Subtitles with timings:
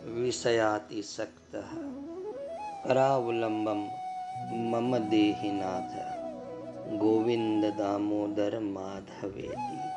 [0.00, 1.52] વિષયાતિસક્ત
[2.84, 3.82] કરાવલંબમ
[4.70, 5.96] મમ દેહિનાથ
[6.98, 9.90] ગોવિંદ દામોદર માધવેતી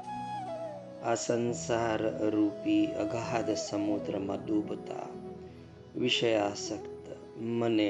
[1.03, 5.07] આ સંસાર રૂપી અગાધ સમુદ્રમાં ડૂબતા
[5.95, 7.05] વિષયાસક્ત
[7.53, 7.89] મને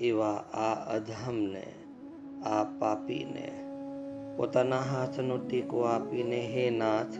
[0.00, 1.64] એવા આ અધમને
[2.46, 3.46] આ પાપીને
[4.36, 7.16] પોતાના હાથનો ટેકો આપીને હે નાથ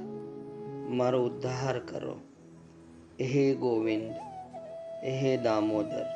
[0.90, 2.18] મારો ઉદ્ધાર કરો
[3.22, 4.12] હે ગોવિંદ,
[5.04, 6.06] હે દામોદર,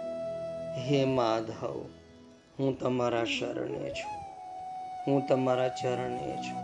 [0.78, 1.84] હે માધવ,
[2.58, 4.16] હું તમારા શરણે છું,
[5.06, 6.62] હું તમારા ચરણે છું.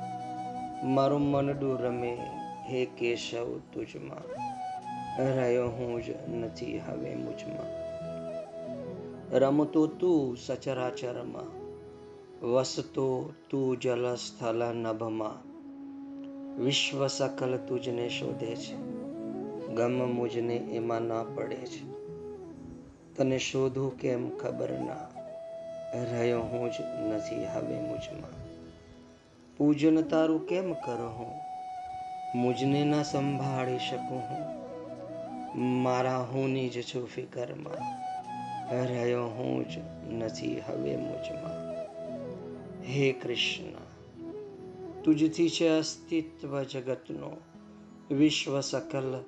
[0.94, 2.18] મારું મનડું રમે
[2.68, 4.24] હે કેશવ તુજમાં,
[5.34, 7.82] રહ્યો હું જ નથી હવે મુજમાં.
[9.38, 11.50] રમતો તું સચરાચરમાં,
[12.46, 15.52] વસતો તું જલ સ્થલ નભમાં.
[16.64, 19.01] વિશ્વ સકલ તુજને શોધે છે.
[19.74, 22.02] ગમ મુજને એમાં ના પડે છે.
[23.16, 25.08] તને શોધું કેમ ખબર ના?
[26.12, 26.74] રહ્યો હું જ
[27.14, 28.30] નથી હવે મુજમાં.
[29.56, 31.40] પૂજન તારું કેમ કરો હું?
[32.38, 34.62] મુજને ના સંભાળી શકું હું.
[35.82, 38.02] મારા હુંની જ છું ફિકરમાં.
[38.74, 39.78] રહ્યો હું જ
[40.12, 41.72] નથી હવે મુજમાં.
[42.84, 43.72] હે કૃષ્ણ,
[45.02, 47.36] તુજથી છે અસ્તિત્વ જગતનો
[48.14, 49.24] વિશ્વ સકલ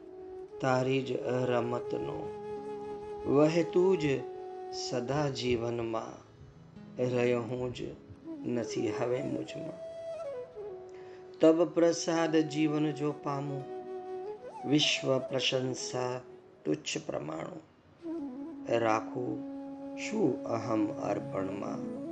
[0.60, 2.30] તારી જ રમતનો.
[3.27, 4.05] વહેતું જ
[4.72, 6.24] સદા જીવનમાં.
[7.02, 7.83] રહ્યો હું જ
[8.47, 9.84] નથી હવે મુજમાં.
[11.41, 13.64] તબ પ્રસાદ જીવન જો પામું.
[14.69, 16.20] વિશ્વ પ્રશંસા
[16.64, 17.62] તુચ્છ પ્રમાણું.
[18.69, 19.54] રાખું
[19.98, 22.04] શું અહમ અર્પણમાં.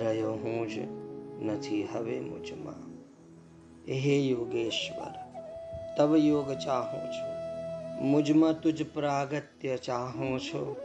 [0.00, 0.78] રહ્યો હું જ
[1.42, 2.90] નથી હવે મુજમાં.
[3.88, 5.14] હે યોગેશ્વર
[5.96, 7.29] તવ યોગ ચાહું છું.
[8.00, 10.76] મુજમાં તુજ પ્રાગત્ય ચાહું છું.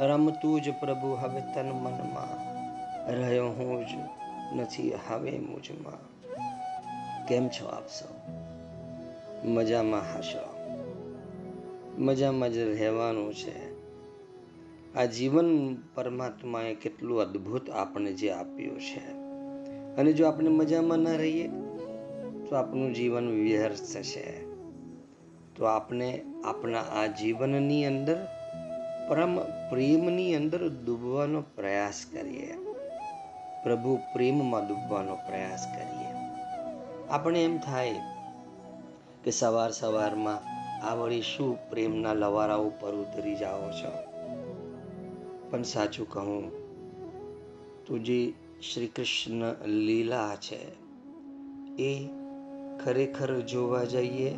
[0.00, 2.50] રમતું જ પ્રભુ હવે તન મનમાં.
[3.12, 3.90] રહ્યો હું જ
[4.56, 6.20] નથી હવે મુજમાં.
[7.26, 8.30] કેમ છો આપ સૌ?
[9.48, 10.70] મજામાં હશો?
[11.98, 13.70] મજામાં જ રહેવાનું છે.
[14.94, 19.12] આ જીવન પરમાત્માએ કેટલું અદ્ભુત આપણને જે આપ્યું છે.
[19.96, 21.48] અને જો આપણે મજામાં ન રહીએ,
[22.50, 24.49] તો આપણું જીવન વ્યર્થ છે.
[25.60, 28.26] તો આપણે આપણા આ જીવનની અંદર,
[29.08, 29.38] પરમ
[29.70, 32.54] પ્રેમની અંદર ડૂબવાનો પ્રયાસ કરીએ.
[33.62, 36.08] પ્રભુ પ્રેમમાં ડૂબવાનો પ્રયાસ કરીએ.
[37.10, 37.94] આપણે એમ થાય
[39.24, 40.38] કે સવાર સવારમાં
[40.86, 43.92] આ વળી શું પ્રેમના લવારા ઉપર ઉતરી જાઓ છો?
[45.50, 46.50] પણ સાચું કહું
[47.86, 48.32] તો જે
[48.72, 50.68] શ્રી કૃષ્ણ લીલા છે.
[51.82, 52.08] એ
[52.84, 54.34] ખરેખર જોવા જઈએ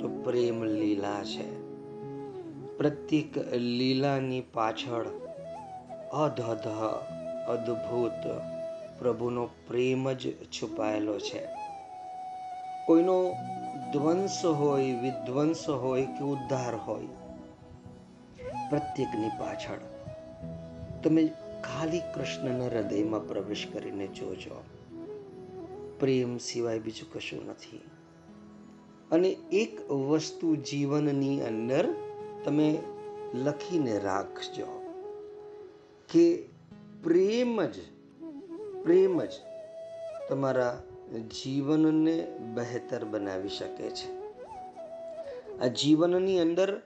[0.00, 1.64] તો પ્રેમ લીલા છે.
[2.78, 5.06] પ્રત્યેક લીલાની પાછળ
[6.12, 6.68] અધધ
[7.48, 8.26] અદ્ભુત
[8.98, 11.46] પ્રભુનો પ્રેમ જ છુપાયેલો છે.
[12.86, 13.34] કોઈનો
[13.92, 17.06] ધ્વંસ હોય, વિધ્વંસ હોય કે ઉદ્ધાર હોય,
[18.70, 19.78] પ્રત્યેકની પાછળ
[21.02, 21.26] તમે
[21.64, 24.64] ખાલી કૃષ્ણના હૃદયમાં પ્રવેશ કરીને જોજો.
[26.00, 27.80] પ્રેમ સિવાય બીજું કશું નથી.
[29.10, 31.88] અને એક વસ્તુ જીવનની અંદર
[32.44, 32.78] તમે
[33.34, 34.66] લખીને રાખજો
[36.12, 36.48] કે
[37.02, 37.74] પ્રેમ જ
[38.82, 39.30] પ્રેમ જ
[40.28, 40.82] તમારા
[41.42, 44.24] જીવનને બહેતર બનાવી શકે છે.
[45.58, 46.80] આ જીવનની અંદર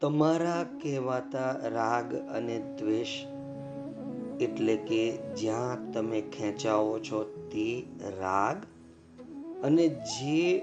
[0.00, 3.24] તમારા કહેવાતા રાગ અને દ્વેષ
[4.40, 7.82] એટલે કે જ્યાં તમે ખેંચાવો છો તે
[8.20, 8.56] રાગ
[9.64, 10.62] અને જે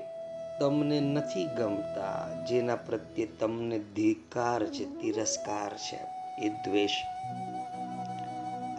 [0.61, 5.99] તમને નથી ગમતા, જેના પ્રત્યે તમને ધિકાર છે, તિરસ્કાર છે,
[6.45, 6.91] એ દ્વેષ.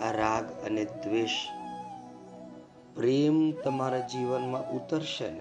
[0.03, 1.31] આ રાગ અને દ્વેષ
[2.95, 5.41] પ્રેમ તમારા જીવનમાં ઉતરશે ને,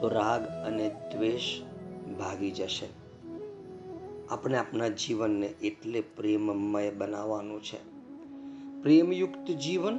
[0.00, 1.62] તો રાગ અને દ્વેષ
[2.18, 2.86] ભાગી જશે.
[4.30, 7.78] આપણે આપણા જીવનને એટલે પ્રેમમય બનાવવાનું છે.
[8.82, 9.98] પ્રેમયુક્ત જીવન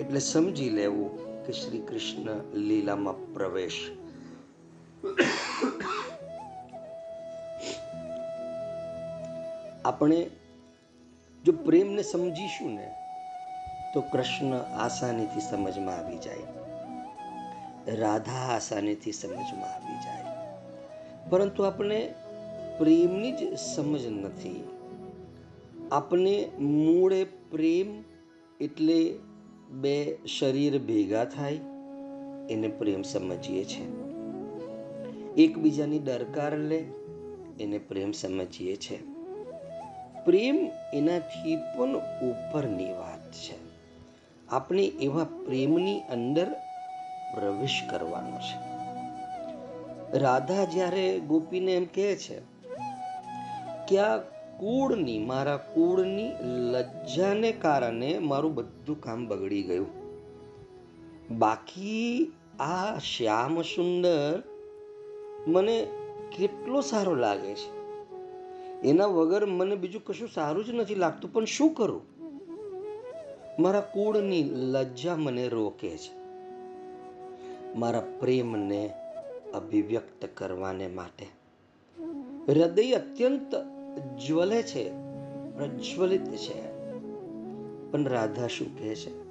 [0.00, 1.23] એટલે સમજી લેવું.
[1.46, 3.90] કે શ્રી કૃષ્ણ લીલામાં પ્રવેશ.
[9.84, 10.30] આપણે
[11.44, 12.94] જો પ્રેમને સમજીશું ને,
[13.94, 16.42] તો કૃષ્ણ આસાનીથી સમજમાં આવી જાય.
[17.96, 20.24] રાધા આસાનીથી સમજમાં આવી જાય.
[21.30, 22.14] પરંતુ આપણે
[22.78, 24.64] પ્રેમની જ સમજ નથી.
[25.92, 28.04] આપણે મૂળે પ્રેમ
[28.60, 29.18] એટલે
[29.70, 31.60] બે શરીર ભેગા થાય,
[32.50, 33.86] એને પ્રેમ સમજીએ છીએ
[35.44, 36.84] એકબીજાની દરકાર લે,
[37.60, 38.98] એને પ્રેમ સમજીએ છીએ
[40.24, 43.56] પ્રેમ એનાથી પણ ઉપરની વાત છે.
[44.48, 46.52] આપણે એવા પ્રેમની અંદર
[47.34, 48.74] પ્રવેશ કરવાનો છે.
[50.18, 52.40] રાધા જ્યારે ગોપીને એમ કહે છે
[53.88, 54.16] કે આ
[54.58, 59.86] કુળની, મારા કુળની લજ્જાને કારણે મારું બધું કામ બગડી ગયું.
[61.38, 64.42] બાકી આ શ્યામ સુંદર
[65.46, 65.86] મને
[66.38, 67.84] કેટલો સારો લાગે છે.
[68.82, 72.02] એના વગર મને બીજું કશું સારું જ નથી લાગતું, પણ શું કરું?
[73.62, 76.24] મારા કુળની લજ્જા મને રોકે છે.
[77.76, 78.90] મારા પ્રેમને
[79.54, 81.26] અભિવ્યક્ત કરવાને માટે.
[82.48, 84.90] હૃદય અત્યંત જ્વલે છે
[85.56, 86.74] પ્રજ્વલિત છે.
[87.90, 89.24] પણ રાધા શું કહે છે?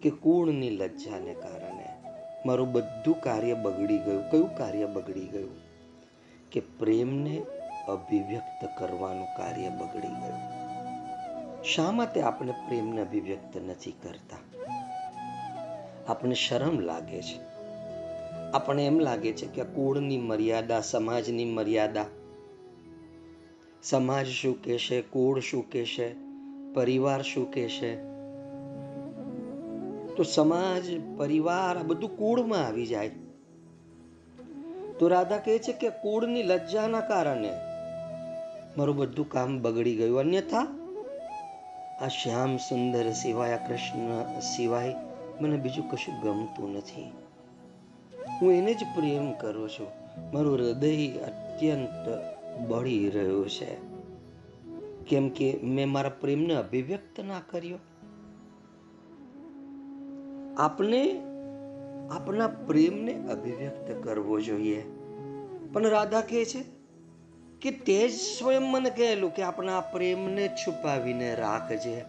[0.00, 1.86] કે કુળની લજ્જાને કારણે
[2.46, 4.30] મારું બધું કાર્ય બગડી ગયું.
[4.30, 5.50] કયું કાર્ય બગડી ગયું?
[6.50, 7.42] કે પ્રેમને
[7.88, 10.66] અભિવ્યક્ત કરવાનું કાર્ય બગડી ગયું.
[11.64, 14.36] શા માટે આપણે પ્રેમને અભિવ્યક્ત નથી કરતા?
[16.08, 17.56] આપણે શરમ લાગે છે.
[18.52, 22.04] આપણે એમ લાગે છે કે કુળની મર્યાદા, સમાજની મર્યાદા
[23.90, 26.14] સમાજ શું કહેશે, કુળ શું કહેશે,
[26.74, 27.96] પરિવાર શું કહેશે?
[30.14, 30.82] તો સમાજ,
[31.16, 33.10] પરિવાર આ બધું કુળમાં આવી જાય.
[34.98, 37.52] તો રાધા કહે છે કે કુળની લજ્જાના કારણે
[38.78, 40.18] મારું બધું કામ બગડી ગયું.
[40.18, 40.66] અન્યથા
[42.00, 44.94] આ શ્યામ સુંદર સિવાય કૃષ્ણ સિવાય
[45.40, 47.12] મને બીજું કશું ગમતું નથી.
[48.42, 49.86] હું એને જ પ્રેમ કરું છું.
[50.32, 53.96] મારું હૃદય અત્યંત બળી રહ્યું છે.
[55.04, 57.78] કેમ કે મેં મારા પ્રેમને અભિવ્યક્ત ના કર્યો.
[60.58, 61.20] આપણે
[62.10, 64.82] આપણા પ્રેમને અભિવ્યક્ત કરવો જોઈએ.
[65.72, 66.64] પણ રાધા કહે છે
[67.60, 72.04] કે તે જ સ્વયં મને કહેલું કે આપણા પ્રેમને છુપાવીને રાખજે.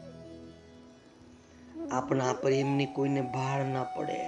[1.92, 4.28] આપણા પ્રેમની કોઈને ભાળ ના પડે.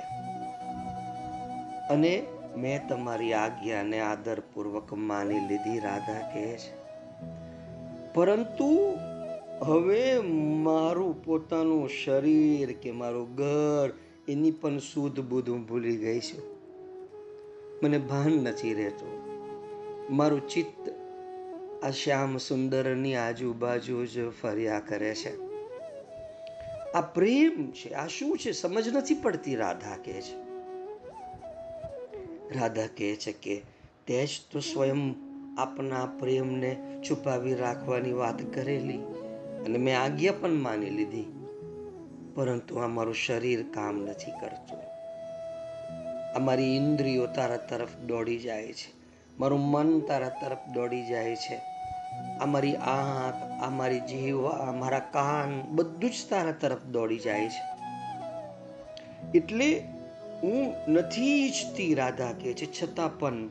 [1.90, 2.26] અને
[2.58, 6.80] મેં તમારી આજ્ઞાને આદરપૂર્વક માની લીધી, રાધા કહે છે.
[8.14, 8.98] પરંતુ
[9.62, 10.20] હવે
[10.64, 13.94] મારું પોતાનું શરીર કે મારું ઘર
[14.28, 16.60] એની પણ શુદ્ધ બુદ્ધ હું ભૂલી ગઈ છું.
[17.84, 19.30] મને ભાન નથી રહેતું.
[20.16, 20.94] મારું ચિત્ત
[21.84, 25.50] આ શ્યામ સુંદરની આજુબાજુ જ ફર્યા કરે છે.
[26.92, 28.52] આ પ્રેમ છે, આ શું છે?
[28.52, 30.49] સમજ નથી પડતી, રાધા કહે છે.
[32.56, 33.62] રાધા કહે છે કે
[34.08, 35.16] તે જ તો સ્વયં
[35.58, 36.76] આપના પ્રેમને
[37.10, 39.02] છુપાવી રાખવાની વાત કરેલી
[39.66, 41.26] અને મેં આજ્ઞા પણ માની લીધી,
[42.36, 44.80] પરંતુ આ મારું શરીર કામ નથી કરતું.
[46.36, 48.90] અમારી ઇન્દ્રિયો તારા તરફ દોડી જાય છે.
[49.40, 51.58] મારું મન તારા તરફ દોડી જાય છે.
[52.40, 57.64] અમારી આંખ, અમારી જીવ અમારા કાન બધું જ તારા તરફ દોડી જાય છે.
[59.38, 59.84] એટલે
[60.44, 63.48] હું નથી ઈચ્છતી રાધા કે છે, છતાં પણ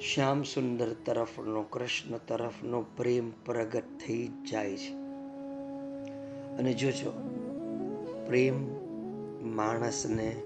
[0.00, 4.92] શ્યામ સુંદર તરફનો, કૃષ્ણ તરફનો પ્રેમ પ્રગટ થઈ જાય છે.
[6.56, 7.10] અને જોજો,
[8.26, 8.54] પ્રેમ
[9.56, 10.36] માણસને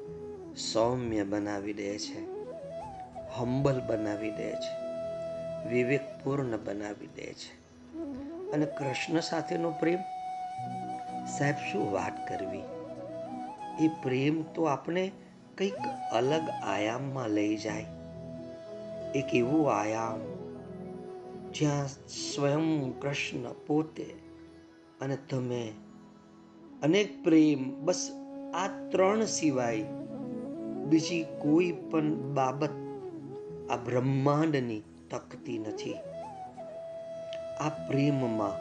[0.73, 2.21] સૌમ્ય બનાવી દે છે,
[3.37, 4.75] હંબલ બનાવી દે છે,
[5.69, 7.67] વિવેકપૂર્ણ બનાવી દે છે.
[8.53, 9.99] અને કૃષ્ણ સાથેનો પ્રેમ,
[11.27, 12.76] સાહેબ શું વાત કરવી?
[13.81, 15.13] એ પ્રેમ તો આપણે
[15.59, 15.77] કંઈક
[16.13, 17.87] અલગ આયામમાં લઈ જાય.
[19.15, 20.21] એક એવું આયામ
[21.53, 24.15] જ્યાં સ્વયં કૃષ્ણ પોતે
[25.01, 25.73] અને તમે
[26.83, 28.11] અનેક પ્રેમ, બસ
[28.55, 29.83] આ ત્રણ સિવાય
[30.89, 32.71] બીજી કોઈ પણ બાબત
[33.71, 35.95] આ બ્રહ્માંડની તકતી નથી.
[37.61, 38.53] આ પ્રેમમાં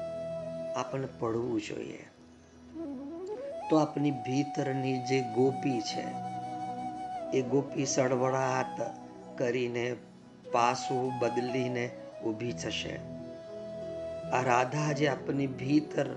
[0.79, 2.14] આપણે પડવું જોઈએ.
[3.69, 6.05] તો આપણી ભીતરની જે ગોપી છે,
[7.37, 8.81] એ ગોપી સળવળાટ
[9.37, 9.95] કરીને
[10.51, 11.89] પાસું બદલીને
[12.25, 12.95] ઊભી થશે.
[14.31, 16.09] આ રાધા જે આપની ભીતર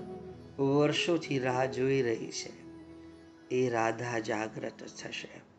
[0.59, 2.59] વર્ષોથી રાહ જોઈ રહી છે,
[3.55, 5.49] એ રાધા જાગ્રત થશે.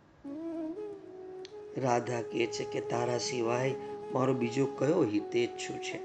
[1.80, 3.74] રાધા કહે છે કે, તારા સિવાય
[4.12, 6.00] મારો બીજો કયો હિતેચ્છુ છે?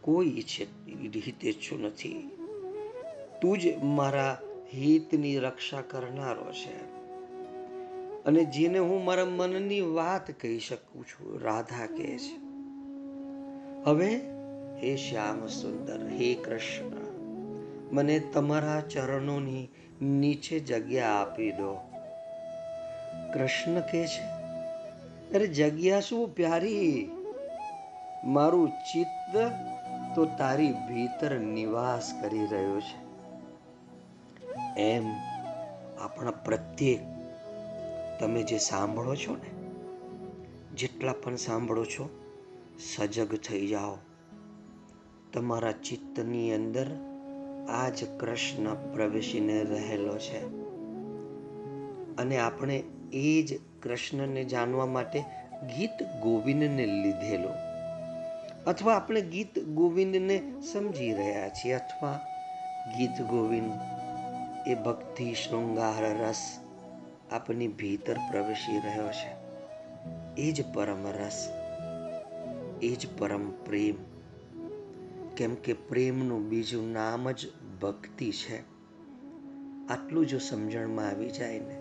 [0.00, 0.66] કોઈ ઈચ્છે
[1.26, 2.30] હિતેચ્છુ નથી.
[3.42, 4.38] તું જ મારા
[4.74, 6.94] હિતની રક્ષા કરનારો છે.
[8.24, 12.44] અને જેને હું મારા મનની વાત કહી શકું છું, રાધા કહે છે.
[13.84, 14.14] હવે
[14.82, 16.92] હે શ્યામ સુંદર, હે કૃષ્ણ,
[17.92, 19.68] મને તમારા ચરણોની
[20.02, 21.80] નીચે જગ્યા આપી દો.
[23.34, 24.24] કૃષ્ણ કહે છે,
[25.34, 27.10] અરે જગ્યા શું પ્યારી?
[28.24, 29.36] મારું ચિત્ત
[30.14, 33.03] તો તારી ભીતર નિવાસ કરી રહ્યો છે.
[34.78, 35.12] એમ
[36.00, 37.00] આપણા પ્રત્યેક
[38.20, 39.74] તમે જે સાંભળો છો ને,
[40.76, 42.08] જેટલા પણ સાંભળો છો,
[42.96, 43.96] સજગ થઈ જાઓ.
[45.32, 46.86] તમારા ચિત્તની અંદર
[47.68, 50.44] આ જ કૃષ્ણ પ્રવેશીને રહેલો છે.
[52.16, 55.20] અને આપણે એ જ કૃષ્ણને જાણવા માટે
[55.76, 57.48] ગીત ગોવિંદને લીધેલો.
[58.66, 62.20] અથવા આપણે ગીત ગોવિંદને સમજી રહ્યા છીએ, અથવા
[62.98, 63.72] ગીત ગોવિંદ
[64.66, 66.58] એ ભક્તિ શૃંગાર રસ
[67.30, 69.44] આપની ભીતર પ્રવેશી રહ્યો છે.
[70.40, 71.52] એ જ પરમ રસ,
[72.82, 73.94] એ જ પરમ પ્રેમ.
[75.36, 77.46] કેમ કે પ્રેમનું બીજું નામ જ
[77.82, 78.58] ભક્તિ છે.
[79.88, 81.74] આટલું જો સમજણમાં આવી જાય ને,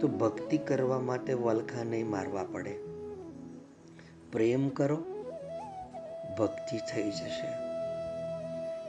[0.00, 2.78] તો ભક્તિ કરવા માટે વલખા નહીં મારવા પડે.
[4.32, 5.04] પ્રેમ કરો,
[6.38, 7.48] ભક્તિ થઈ જશે.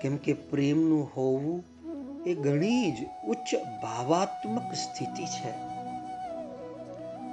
[0.02, 1.64] કેમ કે પ્રેમનું હોવું
[2.26, 2.96] એ ઘણી જ
[3.28, 5.52] ઉચ્ચ ભાવાત્મક સ્થિતિ છે.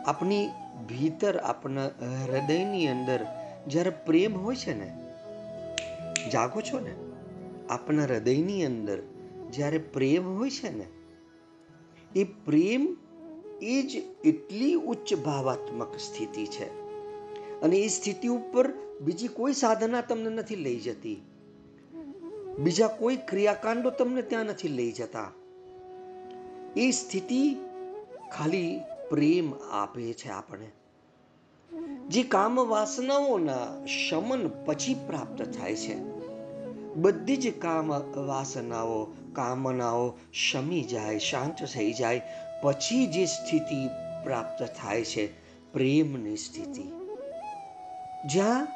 [0.04, 0.49] આપણી
[0.88, 1.87] ભીતર આપણા
[2.25, 3.26] હૃદયની અંદર
[3.68, 4.88] જ્યારે પ્રેમ હોય છે ને,
[6.30, 6.94] જાગો છો ને
[7.68, 9.02] આપણા હૃદયની અંદર
[9.52, 10.87] જ્યારે પ્રેમ હોય છે ને,
[12.20, 12.96] એ પ્રેમ
[13.62, 16.68] એ જ એટલી ઉચ્ચ ભાવાત્મક સ્થિતિ છે.
[17.61, 21.32] અને એ સ્થિતિ ઉપર બીજી કોઈ સાધના તમને નથી લઈ જતી.
[22.59, 25.30] બીજા કોઈ ક્રિયાકાંડો તમને ત્યાં નથી લઈ જતા.
[26.76, 27.56] એ સ્થિતિ
[28.32, 28.80] ખાલી
[29.11, 30.71] પ્રેમ આપે છે આપણે
[32.09, 35.97] જે કામ વાસનાઓના શમન પછી પ્રાપ્ત થાય છે.
[36.94, 42.23] બધી જ કામ વાસનાઓ, કામનાઓ શમી જાય, શાંત થઈ જાય,
[42.62, 43.88] પછી જે સ્થિતિ
[44.25, 45.26] પ્રાપ્ત થાય છે,
[45.73, 46.82] પ્રેમની સ્થિતિ.
[48.32, 48.68] જ્યાં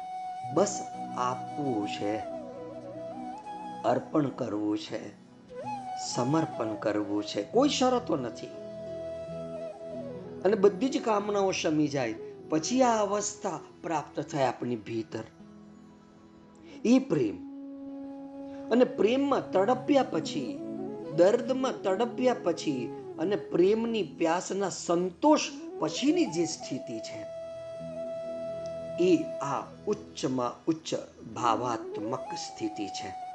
[0.53, 0.81] બસ
[1.17, 2.36] આપવું છે.
[3.85, 5.09] અર્પણ કરવું છે,
[6.15, 8.47] સમર્પણ કરવું છે, કોઈ શરતો નથી.
[10.45, 12.15] અને બધી જ કામનાઓ શમી જાય,
[12.49, 15.23] પછી આ અવસ્થા પ્રાપ્ત થાય આપણી ભીતર.
[16.85, 17.35] એ પ્રેમ.
[18.71, 20.59] અને પ્રેમમાં તડપ્યા પછી,
[21.15, 25.39] દર્દમાં તડપ્યા પછી અને પ્રેમની પ્યાસના સંતોષ
[25.79, 27.25] પછીની જે સ્થિતિ છે
[29.03, 30.95] એ આ ઉચ્ચમાં ઉચ્ચ
[31.33, 33.26] ભાવાત્મક સ્થિતિ છે.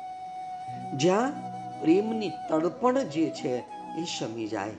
[0.96, 1.32] જ્યાં
[1.80, 3.64] પ્રેમની તડપણ જે છે
[3.98, 4.70] એ શમી જાય.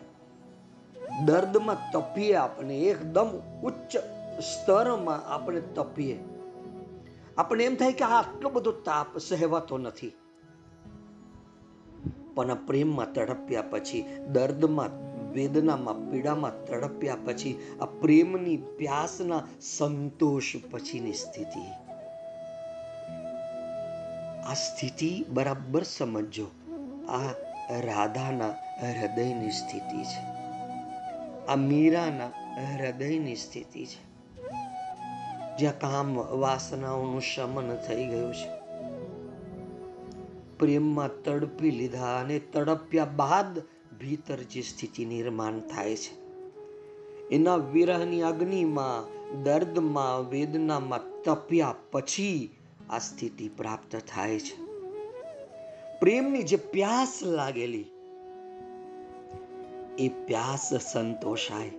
[1.26, 3.30] દર્દમાં તપીએ આપણે, એકદમ
[3.64, 3.98] ઉચ્ચ
[4.40, 6.20] સ્તરમાં આપણે તપીએ.
[7.38, 10.12] આપણે એમ થાય કે આ આટલો બધો તાપ સહેવાતો નથી.
[12.36, 21.83] પણ પ્રેમમાં તડપ્યા પછી, દર્દમાં, વેદનામાં, પીડામાં તડપ્યા પછી, આ પ્રેમની પ્યાસના સંતોષ પછીની સ્થિતિ.
[24.48, 26.48] આ સ્થિતિ બરાબર સમજો
[27.10, 27.22] આ
[27.80, 28.50] રાધાના
[28.82, 30.22] હૃદયની સ્થિતિ છે.
[31.46, 32.28] આ મીરાના
[32.76, 34.14] હૃદયની સ્થિતિ છે.
[35.58, 38.64] જ્યાં કામ વાસનાઓનું શમન થઈ ગયું છે.
[40.58, 43.60] પ્રેમમાં તડપી લીધા અને તડપ્યા બાદ
[44.00, 46.24] ભીતર જે સ્થિતિ નિર્માણ થાય છે.
[47.32, 52.56] એના વિરહની અગ્નિમાં, દર્દમાં, વેદનામાં તપ્યા પછી
[52.90, 54.64] આ સ્થિતિ પ્રાપ્ત થાય છે.
[56.00, 57.86] પ્રેમની જે પ્યાસ લાગેલી,
[60.00, 61.72] એ પ્યાસ સંતોષાય.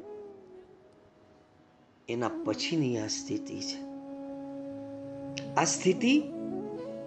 [2.09, 3.95] એના પછીની આ સ્થિતિ છે.
[5.55, 6.23] આ સ્થિતિ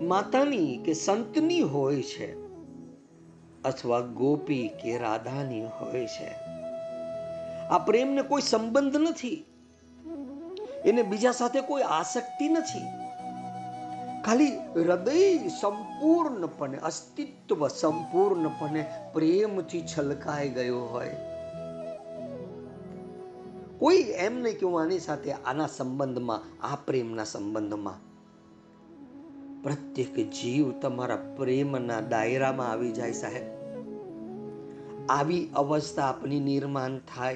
[0.01, 2.47] માતાની કે સંતની હોય છે
[3.63, 6.27] અથવા ગોપી કે રાધાની હોય છે.
[7.67, 9.45] આ પ્રેમને કોઈ સંબંધ નથી.
[10.85, 12.96] એને બીજા સાથે કોઈ આસક્તિ નથી.
[14.27, 21.15] ખાલી હૃદય સંપૂર્ણપણે, અસ્તિત્વ સંપૂર્ણપણે પ્રેમથી છલકાઈ ગયો હોય.
[23.79, 27.93] કોઈ એમ નહીં કે હું આની સાથે આના સંબંધમાં, આ પ્રેમના સંબંધમાં.
[29.63, 33.43] પ્રત્યેક જીવ તમારા પ્રેમના દાયરામાં આવી જાય સાહેબ.
[35.09, 37.35] આવી અવસ્થા આપની નિર્માણ થાય.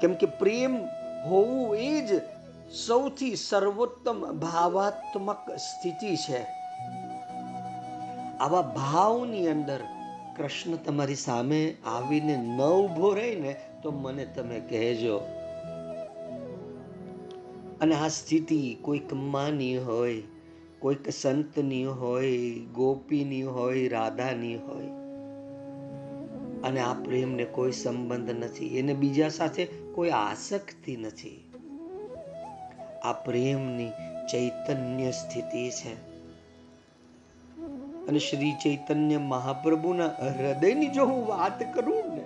[0.00, 0.76] કેમ કે પ્રેમ
[1.26, 2.37] હોવું એ જ
[2.72, 6.46] સૌથી સર્વોત્તમ ભાવાત્મક સ્થિતિ છે.
[8.40, 9.80] આવા ભાવની અંદર
[10.36, 15.18] કૃષ્ણ તમારી સામે આવીને ન ઊભો રહીને તો મને તમે કહેજો.
[17.80, 20.22] અને આ સ્થિતિ કોઈક માની હોય,
[20.78, 24.86] કોઈક સંતની હોય, ગોપીની હોય, રાધાની હોય.
[26.62, 31.47] અને આ પ્રેમને કોઈ સંબંધ નથી, એને બીજા સાથે કોઈ આસક્તિ નથી.
[33.02, 33.90] આ પ્રેમની
[34.32, 35.94] ચૈતન્ય સ્થિતિ છે.
[38.08, 42.24] અને શ્રી ચૈતન્ય મહાપ્રભુના હૃદયની જો હું વાત કરું ને,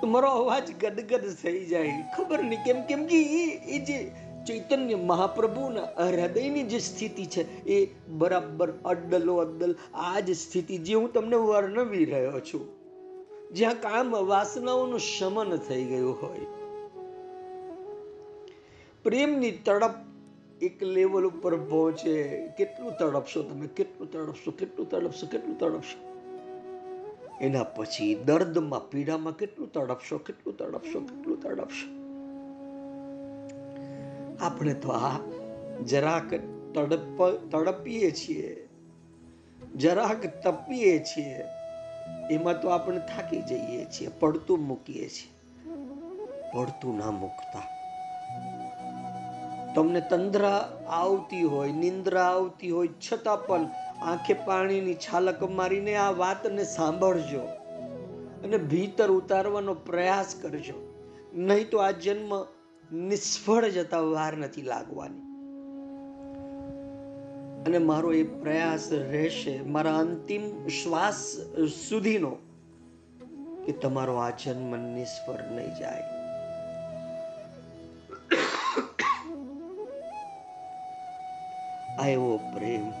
[0.00, 1.92] તો મારો અવાજ ગદગદ થઈ જાય.
[2.16, 3.22] ખબર નહીં કેમ કેમ કે
[3.68, 3.98] એ જે
[4.46, 11.12] ચૈતન્ય મહાપ્રભુના હૃદયની જે સ્થિતિ છે, એ બરાબર અડ્ડલો અડ્ડલ આ જ સ્થિતિ જે હું
[11.12, 12.64] તમને વર્ણવી રહ્યો છું.
[13.54, 16.61] જ્યાં કામ વાસનાઓનું શમન થઈ ગયું હોય.
[19.02, 19.94] પ્રેમની તડપ
[20.62, 22.46] એક લેવલ ઉપર પહોંચે.
[22.58, 23.66] કેટલું તડપશો તમે?
[23.66, 26.12] કેટલું તડપશો કેટલું તડપશો કેટલું તડપશો
[27.40, 32.02] એના પછી દર્દમાં, પીડામાં કેટલું તડપશો કેટલું તડપશો કેટલું તડપશો
[34.40, 35.20] આપણે તો આ
[35.86, 36.34] જરાક
[36.74, 38.68] તડપ, તડપીએ છીએ.
[39.76, 41.44] જરાક તપીએ છીએ.
[42.30, 45.30] એમાં તો આપણે થાકી જઈએ છીએ, પડતું મૂકીએ છીએ.
[46.54, 47.62] પડતું ના મૂકતા.
[49.74, 53.68] તમને તંદ્રા આવતી હોય, નિંદ્રા આવતી હોય, છતાં પણ
[54.02, 57.40] આંખે પાણીની છાલક મારીને આ વાતને સાંભળજો
[58.44, 60.94] અને ભીતર ઉતારવાનો પ્રયાસ કરજો.
[61.34, 62.46] નહીં તો આ જન્મ
[62.96, 65.20] નિષ્ફળ જતા વાર નથી લાગવાની.
[67.66, 71.14] અને મારો એ પ્રયાસ રહેશે, મારા અંતિમ શ્વાસ
[71.88, 72.36] સુધીનો,
[73.66, 76.21] કે તમારો આ જન્મ નિષ્ફળ નહીં જાય.
[81.98, 82.92] આવ્યો પ્રેમ,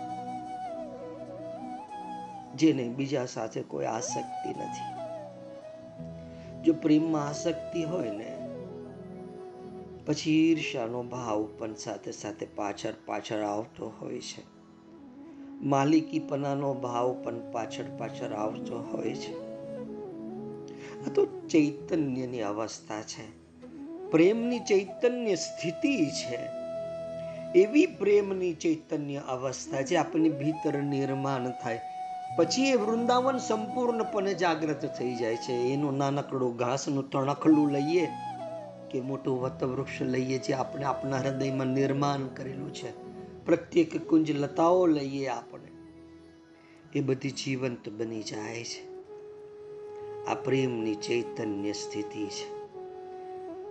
[2.56, 5.02] જેને બીજા સાથે કોઈ આસક્તિ નથી.
[6.62, 8.48] જો પ્રેમમાં આસક્તિ હોય ને,
[10.06, 14.42] પછી ઈર્ષાનો ભાવ પણ સાથે સાથે પાછળ પાછળ આવતો હોય છે.
[15.62, 19.52] માલિકીપણાનો ભાવ પણ પાછળ પાછળ આવતો હોય છે.
[21.06, 23.42] આ તો ચૈતન્યની અવસ્થા છે.
[24.10, 26.61] પ્રેમની ચૈતન્ય સ્થિતિ છે.
[27.56, 31.80] એવી પ્રેમની ચૈતન્ય અવસ્થા જે આપણી ભીતર નિર્માણ થાય.
[32.36, 35.52] પછી એ વૃંદાવન સંપૂર્ણપણે જાગ્રત થઈ જાય છે.
[35.52, 38.08] એનું નાનકડું ઘાસનું તણખલું લઈએ
[38.90, 42.92] કે મોટું વતવૃક્ષ લઈએ જે આપણે આપણા હૃદયમાં નિર્માણ કરેલું છે.
[43.44, 45.68] પ્રત્યેક કુંજ લતાઓ લઈએ આપણે.
[46.98, 48.92] એ બધી જીવંત બની જાય છે.
[50.26, 52.61] આ પ્રેમની ચૈતન્ય સ્થિતિ છે.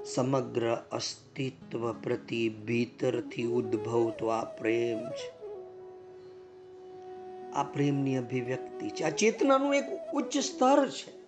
[0.05, 5.41] સમગ્ર અસ્તિત્વ પ્રતિ ભીતરથી ઉદ્ભવતો આ પ્રેમ છે.
[7.51, 9.03] આ પ્રેમની અભિવ્યક્તિ છે.
[9.03, 9.83] આ ચેતનાનું એક
[10.13, 11.21] ઉચ્ચ સ્તર છે.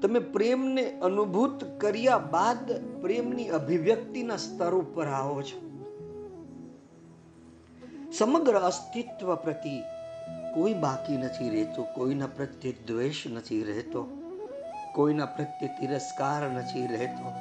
[0.00, 2.72] તમે પ્રેમને અનુભૂત કર્યા બાદ
[3.02, 5.70] પ્રેમની અભિવ્યક્તિના સ્તર ઉપર આવો છો.
[8.12, 9.80] સમગ્ર અસ્તિત્વ પ્રતિ
[10.54, 14.23] કોઈ બાકી નથી રહેતો, કોઈના પ્રત્યે દ્વેષ નથી રહેતો.
[14.94, 17.32] કોઈના પ્રત્યે તિરસ્કાર નથી રહેતો.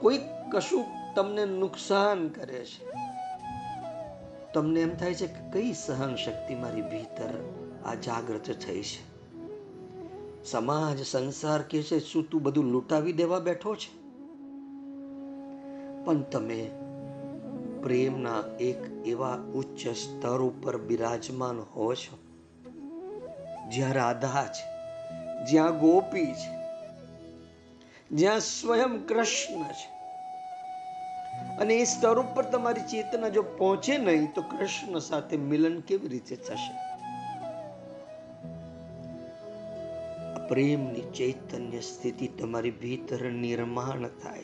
[0.00, 2.88] કોઈ કશું તમને નુકસાન કરે છે.
[4.52, 7.54] તમને એમ થાય છે કે કઈ સહન શક્તિ મારી ભીતર
[7.86, 9.18] આ જાગૃત થઈ છે?
[10.44, 13.98] સમાજ, સંસાર કે છે, શું તું બધું લૂંટાવી દેવા બેઠો છે?
[16.04, 16.70] પણ તમે
[17.82, 22.18] પ્રેમના એક એવા ઉચ્ચ સ્તર ઉપર બિરાજમાન હો છો.
[23.70, 24.77] જ્યાં રાધા છે
[25.44, 26.58] જ્યાં ગોપી છે,
[28.10, 29.98] જ્યાં સ્વયં કૃષ્ણ છે.
[31.58, 36.36] અને એ સ્તર ઉપર તમારી ચેતના જો પહોંચે નહીં, તો કૃષ્ણ સાથે મિલન કેવી રીતે
[36.36, 36.88] થશે?
[40.48, 44.42] પ્રેમની ચૈતન્ય સ્થિતિ તમારી ભીતર નિર્માણ થાય.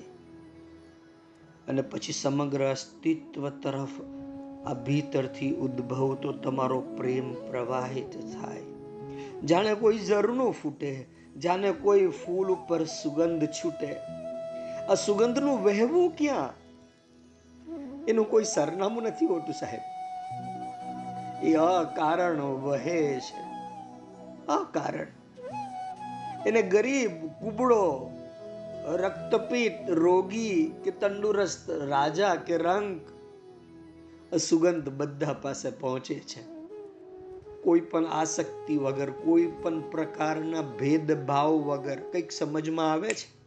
[1.68, 3.88] અને પછી સમગ્ર અસ્તિત્વ તરફ
[4.66, 8.73] આ ભીતરથી ઉદ્ભવતો તમારો પ્રેમ પ્રવાહિત થાય.
[9.44, 11.06] જાણે કોઈ ઝરણું ફૂટે,
[11.38, 13.96] જાણે કોઈ ફૂલ ઉપર સુગંધ છૂટે.
[14.90, 16.64] આ સુગંધનું વહેવું ક્યાં?
[18.04, 19.80] એનું કોઈ સરનામું નથી હોતું સાહેબ.
[21.44, 23.44] એ અકારણ વહે છે.
[24.46, 25.06] અકારણ.
[26.46, 28.10] એને ગરીબ, કુબડો,
[28.84, 33.00] રક્તપીત, રોગી કે તંદુરસ્ત રાજા કે રંગ
[34.36, 36.53] સુગંધ બધા પાસે પહોંચે છે.
[37.64, 43.44] કોઈ પણ આસક્તિ વગર કોઈ પણ પ્રકારના ભેદભાવ વગર કંઈક સમજમાં આવે છે?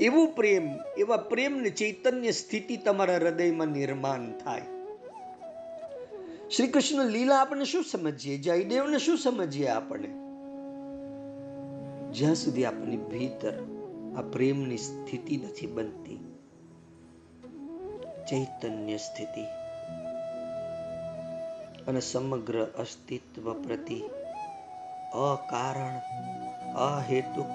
[0.00, 4.62] એવું પ્રેમ, એવા પ્રેમની ચૈતન્ય સ્થિતિ તમારા હૃદયમાં નિર્માણ થાય.
[6.50, 8.38] શ્રી કૃષ્ણ લીલા આપણે શું સમજીએ?
[8.38, 10.08] જયદેવને શું સમજીએ આપણે?
[12.12, 13.54] જ્યાં સુધી આપણી ભીતર
[14.16, 16.18] આ પ્રેમની સ્થિતિ નથી બનતી,
[18.30, 19.59] ચૈતન્ય સ્થિતિ
[21.88, 24.00] અને સમગ્ર અસ્તિત્વ પ્રતિ
[25.12, 25.98] અકારણ,
[26.74, 27.46] અહેતુક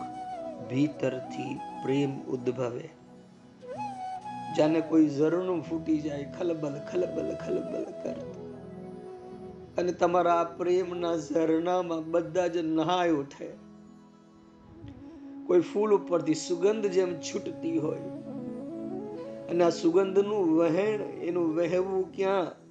[0.70, 2.90] ભીતરથી પ્રેમ ઉદ્ભવે.
[4.58, 8.46] જાને કોઈ ઝરણું ફૂટી જાય, ખલબલ ખલબલ ખલબલ કરતું.
[9.78, 13.50] અને તમારા પ્રેમના ઝરણામાં બધા જ નહાય ઉઠે
[15.48, 18.00] કોઈ ફૂલ ઉપરથી સુગંધ જેમ છૂટતી હોય.
[19.50, 22.65] અને આ સુગંધનું વહેણ, એનું વહેવું ક્યાં?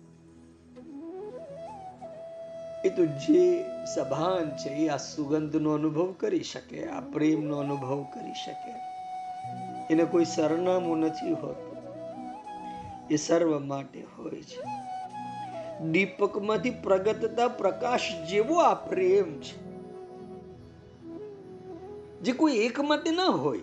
[2.84, 8.32] એ તો જે સભાન છે, એ આ સુગંધનો અનુભવ કરી શકે, આ પ્રેમનો અનુભવ કરી
[8.32, 8.74] શકે.
[9.90, 11.74] એને કોઈ સરનામું નથી હોતું.
[13.10, 14.64] એ સર્વ માટે હોય છે.
[15.84, 19.64] દીપકમાંથી પ્રગટતા પ્રકાશ જેવો આ પ્રેમ છે.
[22.20, 23.60] જે કોઈ એક માટે ના હોય.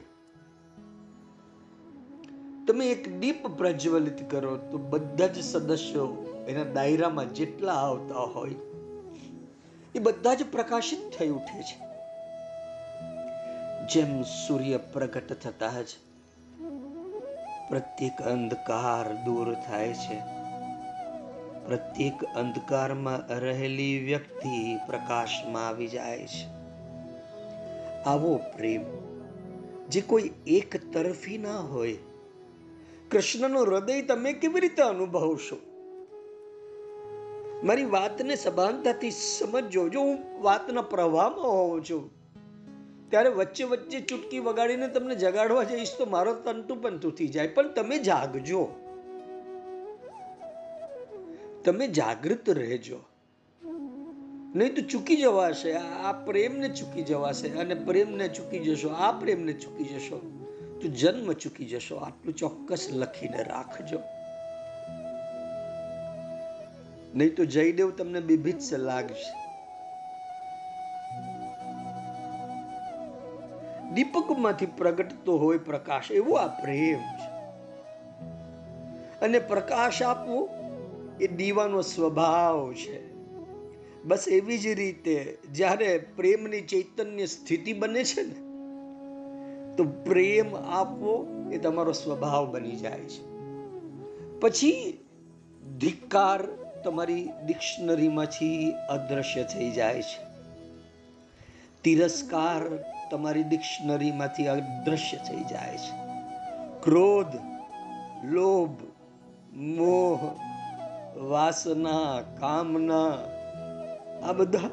[2.67, 8.55] તમે એક દીપ પ્રજ્વલિત કરો તો બધા જ સદસ્યો એના દાયરામાં જેટલા આવતા હોય
[9.95, 11.91] એ બધા જ પ્રકાશિત થઈ ઉઠે છે.
[13.93, 15.85] જેમ સૂર્ય પ્રગટ થતા જ
[17.69, 20.19] પ્રત્યેક અંધકાર દૂર થાય છે.
[21.65, 26.47] પ્રત્યેક અંધકારમાં રહેલી વ્યક્તિ પ્રકાશમાં આવી જાય છે.
[28.03, 28.81] આવો પ્રેમ
[29.89, 31.97] જે કોઈ એક તરફી ના હોય,
[33.11, 35.70] કૃષ્ણનું હૃદય તમે કેવી રીતે અનુભવશો?
[37.63, 42.11] મારી વાતને સભાનતાથી સમજો જો હું વાતના પ્રવાહમાં હોઉં છું,
[43.09, 47.47] ત્યારે વચ્ચે વચ્ચે ચૂટકી વગાડીને તમને જગાડવા જઈશ તો મારો તંતુ પણ તૂટી જાય.
[47.47, 48.67] પણ તમે જાગજો.
[51.63, 52.99] તમે જાગૃત રહેજો.
[54.55, 55.73] નહીં તો ચૂકી જવાશે.
[55.73, 58.89] આ પ્રેમને ચૂકી જવાશે અને પ્રેમને ચૂકી જશો.
[58.89, 60.17] આ પ્રેમને ચૂકી જશો.
[60.81, 61.95] તો જન્મ ચૂકી જશો.
[61.95, 63.99] આટલું ચોક્કસ લખીને રાખજો.
[67.15, 69.41] નહીં તો જયદેવ તમને બીભીત્સ લાગશે
[73.93, 77.31] દીપકમાંથી પ્રગટતો હોય પ્રકાશ, એવો આ પ્રેમ છે.
[79.25, 80.49] અને પ્રકાશ આપવો
[81.21, 83.13] એ દીવાનો સ્વભાવ છે.
[84.03, 88.35] બસ એવી જ રીતે જ્યારે પ્રેમની ચૈતન્ય સ્થિતિ બને છે ને,
[89.75, 93.23] તો પ્રેમ આપવો એ તમારો સ્વભાવ બની જાય છે.
[94.39, 94.97] પછી
[95.77, 100.31] ધિક્કાર તમારી ડિક્શનરીમાંથી અદૃશ્ય થઈ જાય છે.
[101.83, 102.61] તિરસ્કાર
[103.11, 106.11] તમારી ડિક્શનરીમાંથી અદૃશ્ય થઈ જાય છે.
[106.83, 107.35] ક્રોધ,
[108.23, 108.75] લોભ,
[109.53, 110.19] મોહ,
[111.17, 113.17] વાસના, કામના,
[114.23, 114.69] આ બધા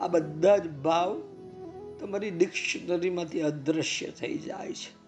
[0.00, 1.22] આ બધા જ ભાવ
[2.00, 4.98] તમારી ડિક્શનરીમાંથી અદૃશ્ય થઈ જાય છે.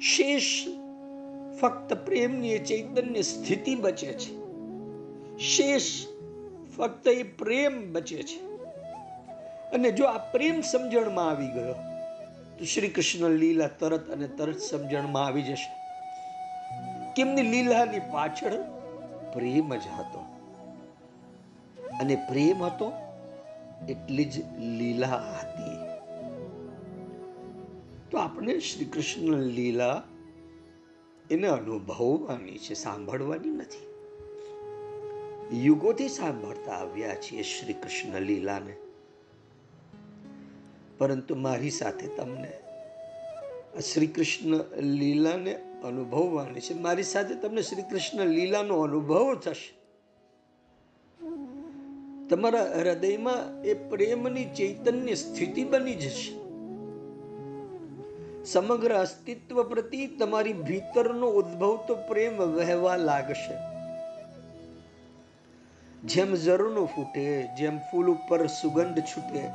[0.00, 0.66] શેષ
[1.60, 4.49] ફક્ત પ્રેમની ચૈતન્ય સ્થિતિ બચે છે.
[5.40, 6.06] શેષ
[6.76, 8.46] ફક્ત એ પ્રેમ બચે છે.
[9.72, 11.74] અને જો આ પ્રેમ સમજણમાં આવી ગયો,
[12.58, 15.70] તો શ્રી કૃષ્ણ લીલા તરત અને તરત સમજણમાં આવી જશે.
[17.16, 18.50] કેમની લીલાની પાછળ
[19.32, 20.24] પ્રેમ જ હતો.
[22.00, 22.92] અને પ્રેમ હતો
[23.88, 25.90] એટલી જ લીલા હતી.
[28.10, 30.02] તો આપણે શ્રી કૃષ્ણ લીલા
[31.30, 33.89] એને અનુભવવાની છે, સાંભળવાની નથી.
[35.52, 38.76] યુગોથી સાંભળતા આવ્યા છીએ શ્રી કૃષ્ણ લીલાને.
[40.98, 42.52] પરંતુ મારી સાથે તમને
[43.80, 46.74] શ્રી કૃષ્ણ લીલાને અનુભવવાની છે.
[46.74, 49.80] મારી સાથે તમને શ્રી કૃષ્ણ લીલાનો અનુભવ થશે.
[52.28, 56.40] તમારા હૃદયમાં એ પ્રેમની ચૈતન્ય સ્થિતિ બની જશે.
[58.44, 63.69] સમગ્ર અસ્તિત્વ પ્રતિ તમારી ભીતરનો ઉદ્ભવતો પ્રેમ વહેવા લાગશે.
[66.04, 69.50] જેમ ઝરણું ફૂટે, જેમ ફૂલ ઉપર સુગંધ છૂટે.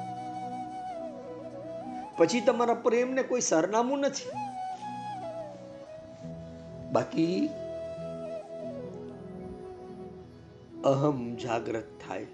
[2.17, 4.29] પછી તમારા પ્રેમને કોઈ સરનામું નથી.
[6.91, 7.49] બાકી
[10.83, 12.25] અહમ જાગ્રત થાય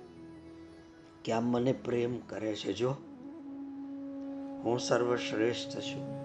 [1.26, 2.92] કે આ મને પ્રેમ કરે છે જો.
[4.64, 6.22] હું સર્વશ્રેષ્ઠ છું.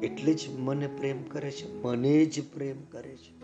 [0.00, 3.41] એટલે જ મને પ્રેમ કરે છે, મને જ પ્રેમ કરે છે.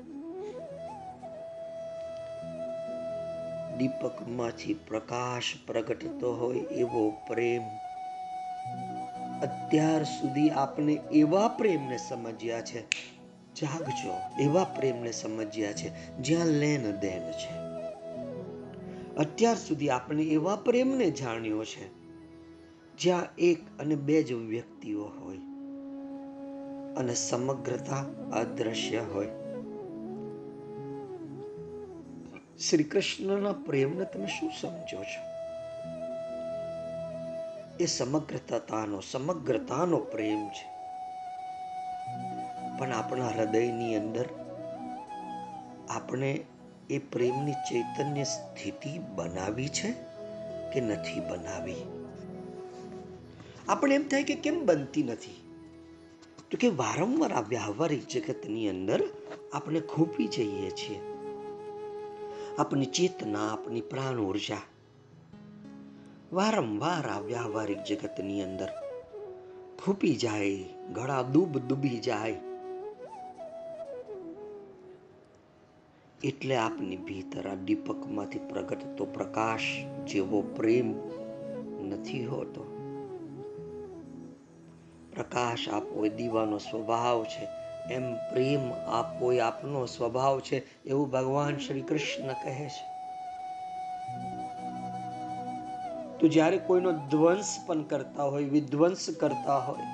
[3.79, 7.63] દીપકમાંથી પ્રકાશ પ્રગટતો હોય એવો પ્રેમ.
[9.43, 12.83] અત્યાર સુધી આપણે એવા પ્રેમને સમજ્યા છે.
[13.61, 17.59] જાગજો, એવા પ્રેમને સમજ્યા છે, જ્યાં લેન દેન છે.
[19.17, 21.89] અત્યાર સુધી આપણે એવા પ્રેમને જાણ્યો છે,
[22.99, 25.37] જ્યાં એક અને બે જ વ્યક્તિઓ હોય.
[26.97, 29.29] અને સમગ્રતા અદ્રશ્ય હોય.
[32.67, 35.21] શ્રી કૃષ્ણના પ્રેમને તમે શું સમજો છો?
[37.81, 40.67] એ સમગ્રતાનો સમગ્રતાનો પ્રેમ છે.
[42.79, 44.29] પણ આપણા હૃદયની અંદર
[45.91, 46.45] આપણે
[46.91, 49.93] એ પ્રેમની ચૈતન્ય સ્થિતિ બનાવી છે
[50.73, 51.83] કે નથી બનાવી?
[53.69, 55.43] આપણે એમ થાય કે કેમ બનતી નથી?
[56.51, 59.03] તો કે વારંવાર આ વ્યવહારિક જગતની અંદર
[59.53, 61.18] આપણે ખોપી જઈએ છીએ.
[62.59, 64.57] આપણી ચેતના, આપની પ્રાણ ઊર્જા.
[66.33, 68.69] વારંવાર આ વ્યવહારિક જગતની અંદર
[69.85, 72.35] ફૂપી જાય, ગળા ડૂબ ડૂબી જાય.
[76.25, 79.61] એટલે આપની ભીતર આ દીપકમાંથી પ્રગટતો પ્રકાશ
[80.07, 80.95] જેવો પ્રેમ
[81.83, 82.63] નથી હોતો.
[85.17, 87.68] પ્રકાશ આપો એ દીવાનો સ્વભાવ છે.
[87.91, 92.99] એમ પ્રેમ આપ એ આપનો સ્વભાવ છે એવું ભગવાન શ્રી કૃષ્ણ કહે છે.
[96.21, 99.85] તો જ્યારે કોઈનો ધ્વંસ પણ કરતા હોય, વિધ્વંસ કરતા હોય,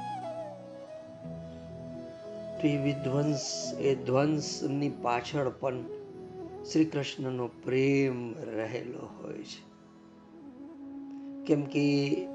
[2.61, 5.83] તો એ વિધ્વંસ, એ ધ્વંસની પાછળ પણ
[6.73, 9.75] શ્રી કૃષ્ણનો પ્રેમ રહેલો હોય છે.
[11.45, 12.27] કેમ કે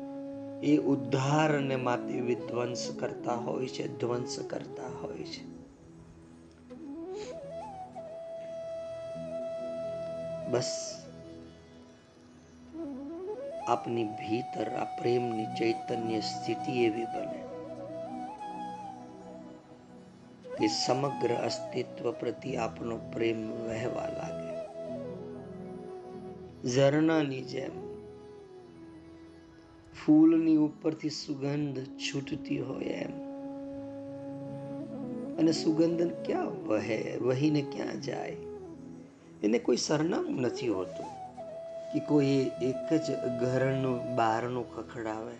[0.63, 5.59] એ ઉદ્ધારને માટે વિધ્વંસ કરતા હોય છે, ધ્વંસ કરતા હોય છે.
[10.51, 10.95] બસ.
[13.67, 17.43] આપની ભીતર, આ પ્રેમની ચૈતન્ય સ્થિતિ એવી બને
[20.57, 24.49] કે સમગ્ર અસ્તિત્વ પ્રતિ આપનો પ્રેમ વહેવા લાગે.
[26.69, 27.88] ઝરણાની જેમ
[30.05, 33.29] ફૂલની ઉપરથી સુગંધ છૂટતી હોય એમ.
[35.37, 38.37] અને સુગંધ ક્યાં વહે, વહીને ક્યાં જાય?
[39.43, 41.05] એને કોઈ સરનામું નથી હોતું
[41.93, 45.35] કે કોઈ એક જ ઘરનું બહારનું ખખડાવે.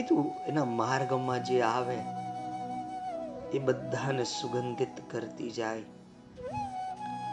[0.00, 1.98] એ તો એના માર્ગમાં જે આવે,
[3.56, 5.82] એ બધાને સુગંધિત કરતી જાય.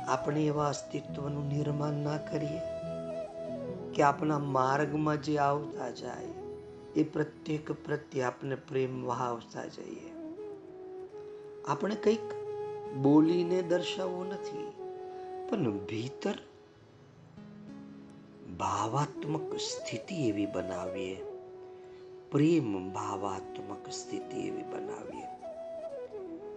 [0.08, 2.77] આપણે એવા અસ્તિત્વનું નિર્માણ ના કરીએ.
[3.98, 6.26] કે આપણા માર્ગમાં જે આવતા જાય,
[6.96, 10.12] એ પ્રત્યેક પ્રત્યે આપણે પ્રેમ વહાવતા જઈએ.
[11.68, 12.34] આપણે કંઈક
[12.96, 14.72] બોલીને દર્શાવવું નથી,
[15.50, 16.38] પણ ભીતર
[18.60, 21.16] ભાવાત્મક સ્થિતિ એવી બનાવીએ.
[22.32, 25.28] પ્રેમ ભાવાત્મક સ્થિતિ એવી બનાવીએ.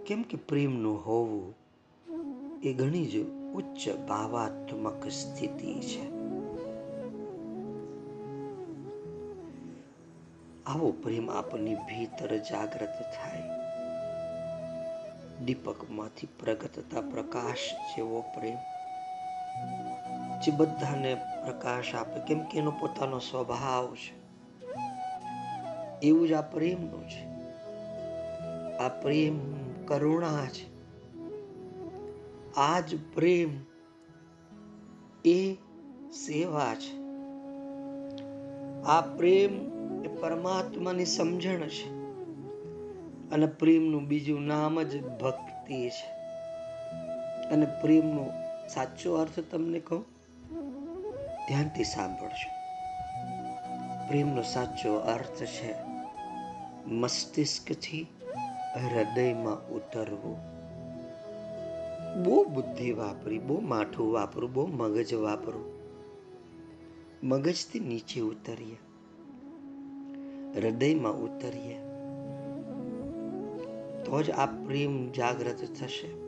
[0.07, 1.55] કેમ કે પ્રેમનું હોવું
[2.63, 6.20] એ ઘણી જ ઉચ્ચ ભાવાત્મક સ્થિતિ છે.
[10.71, 13.43] આવો પ્રેમ આપની ભીતર જાગૃત થાય.
[15.45, 18.57] દીપકમાંથી પ્રગટતા પ્રકાશ જેવો પ્રેમ.
[20.41, 24.21] જે બધાને પ્રકાશ આપે, કેમ કે એનો પોતાનો સ્વભાવ છે.
[26.03, 27.25] એવું જ આ પ્રેમનું છે.
[28.77, 29.55] આ પ્રેમ
[29.85, 30.67] કરુણા છે.
[32.55, 33.49] આ જ પ્રેમ
[35.25, 35.55] એ
[36.13, 37.01] સેવા છે.
[38.83, 41.89] આ પ્રેમ એ પરમાત્માની સમજણ છે.
[43.31, 46.11] અને પ્રેમનું બીજું નામ જ ભક્તિ છે.
[47.49, 48.31] અને પ્રેમનો
[48.69, 50.05] સાચો અર્થ તમને કહું?
[51.49, 52.61] ધ્યાનથી સાંભળજો.
[54.09, 55.75] પ્રેમનો સાચો અર્થ છે
[56.87, 58.07] મસ્તિષ્કથી
[58.75, 60.37] હૃદયમાં ઉતરવું.
[62.25, 65.81] બહુ બુદ્ધિ વાપરી, બહુ માઠું વાપરું, બહુ મગજ વાપરું.
[67.23, 68.79] મગજથી નીચે ઉતરીએ.
[70.57, 71.79] હૃદયમાં ઉતરીએ,
[74.05, 76.21] તો જ આ પ્રેમ જાગૃત થશે.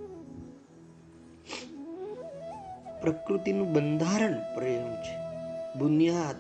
[3.01, 5.17] પ્રકૃતિનું બંધારણ પ્રેમ છે.
[5.79, 6.37] બુનિયાદ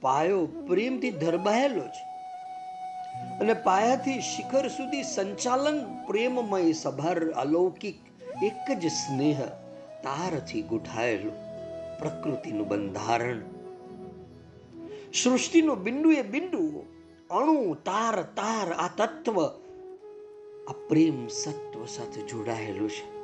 [0.00, 2.08] પાયો પ્રેમથી ધરબાયેલો છે.
[3.40, 7.94] અને પાયાથી શિખર સુધી સંચાલન પ્રેમમય સભર અલૌકિક
[8.42, 9.40] એક જ સ્નેહ
[10.02, 11.32] તારથી ગુઠાયેલું
[11.98, 13.40] પ્રકૃતિનું બંધારણ.
[15.24, 16.84] સૃષ્ટિનો બિંદુ એ બિંદુ
[17.30, 19.46] અણુ, તાર તાર, આ તત્વ,
[20.68, 23.18] આ પ્રેમ સત્વ સાથે જોડાયેલું છે.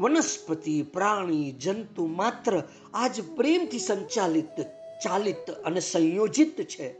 [0.00, 2.62] વનસ્પતિ, પ્રાણી, જંતુ માત્ર
[2.94, 4.60] આજ પ્રેમથી સંચાલિત,
[5.04, 6.92] ચાલિત અને સંયોજિત છે.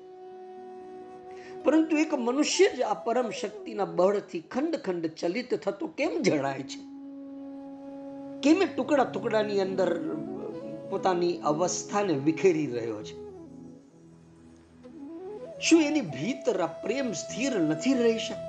[1.64, 6.80] પરંતુ એક મનુષ્ય જ આ પરમ શક્તિના બળથી ખંડ ખંડ ચલિત થતો કેમ જણાય છે?
[8.40, 10.14] કેમ ટુકડા ટુકડાની અંદર
[10.90, 13.27] પોતાની અવસ્થાને વિખેરી રહ્યો છે?
[15.60, 18.48] શું એની ભીતર આ પ્રેમ સ્થિર નથી રહી શકતો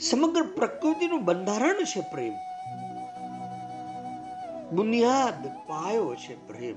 [0.00, 2.32] સમગ્ર પ્રકૃતિનું બંધારણ છે પ્રેમ.
[4.76, 6.76] બુનિયાદ પાયો છે પ્રેમ.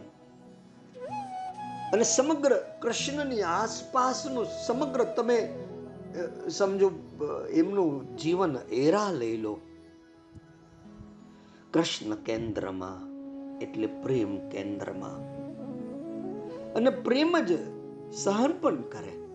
[1.93, 5.59] અને સમગ્ર કૃષ્ણની આસપાસનું સમગ્ર તમે
[6.49, 6.91] સમજો
[7.53, 9.59] એમનું જીવન એરા લઈ લો.
[11.73, 13.11] કૃષ્ણ કેન્દ્રમાં
[13.59, 15.45] એટલે પ્રેમ કેન્દ્રમાં.
[16.73, 17.74] અને પ્રેમ જ
[18.11, 19.25] સહન પણ કરે.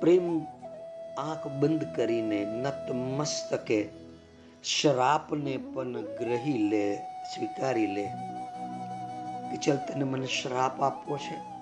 [0.00, 0.44] પ્રેમ
[1.18, 3.88] આંખ બંધ કરીને નત મસ્તકે
[4.64, 6.96] શ્રાપને પણ ગ્રહી લે,
[7.34, 8.04] સ્વીકારી લે
[9.50, 11.52] કે ચલ તને મને શ્રાપ આપવો છે.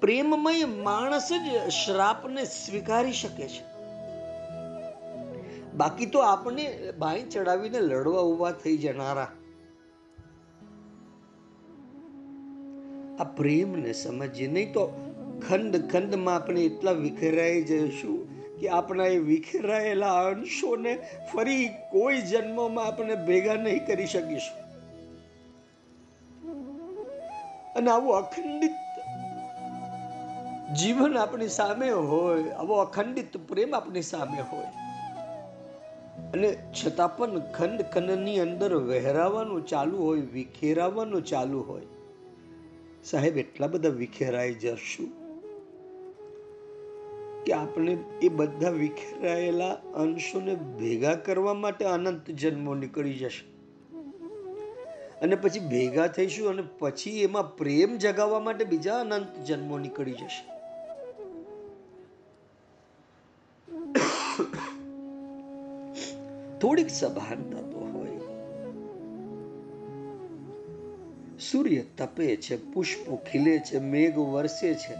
[0.00, 3.72] પ્રેમમય માણસ જ શ્રાપને સ્વીકારી શકે છે.
[5.72, 9.30] બાકી તો આપણે ભાઈ ચડાવીને લડવા ઊભા થઈ જનારા.
[13.22, 14.46] આ પ્રેમને સમજીએ.
[14.46, 14.84] નહીં તો
[15.48, 18.18] ખંડ ખંડમાં આપણે એટલા વિખેરાઈ જઈશું
[18.58, 20.98] કે આપણા એ વિખેરાયેલા અંશોને
[21.32, 24.62] ફરી કોઈ જન્મમાં આપણે ભેગા નહીં કરી શકીશું.
[27.74, 28.72] અને આવું અખંડિત
[30.76, 34.66] જીવન આપણી સામે હોય, આવો અખંડિત પ્રેમ આપણી સામે હોય.
[36.32, 41.82] અને છતાં પણ ખંડ ખંડની અંદર વહેરાવાનું ચાલુ હોય, વિખેરાવાનું ચાલુ હોય.
[43.04, 45.10] સાહેબ, એટલા બધા વિખેરાઈ જશું
[47.44, 53.44] કે આપણે એ બધા વિખેરાયેલા અંશોને ભેગા કરવા માટે અનંત જન્મો નીકળી જશે.
[55.20, 60.52] અને પછી ભેગા થઈશું અને પછી એમાં પ્રેમ જગાવવા માટે બીજા અનંત જન્મો નીકળી જશે.
[66.58, 67.81] થોડીક સભાનતા તો
[71.50, 74.94] સૂર્ય તપે છે, પુષ્પો ખીલે છે, મેઘ વરસે છે.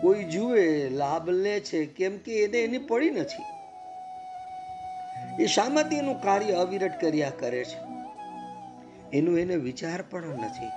[0.00, 3.42] કોઈ જુએ, લાભ લે છે, કેમ કે એને એની પડી નથી.
[5.42, 7.90] એ શામાંથી એનું કાર્ય અવિરત કર્યા કરે છે.
[9.12, 10.70] એનું એને વિચાર પણ નથી.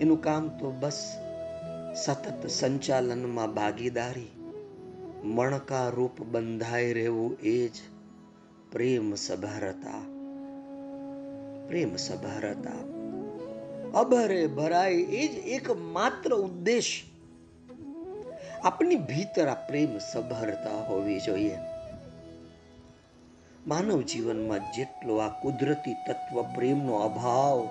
[0.00, 1.16] એનું કામ તો બસ
[2.04, 4.28] સતત સંચાલનમાં ભાગીદારી
[5.24, 7.72] મણકા રૂપ બંધાઈ રહેવું એ જ
[8.72, 10.11] પ્રેમ સભારતા.
[11.72, 12.70] પ્રેમ સભારતા.
[13.98, 17.02] અભરે ભરાય એ જ એક માત્ર ઉદ્દેશ.
[18.64, 21.58] આપની ભીતર આ પ્રેમ સભરતા હોવી જોઈએ.
[23.66, 27.68] માનવ જીવનમાં જેટલો આ કુદરતી તત્વ પ્રેમનો અભાવ,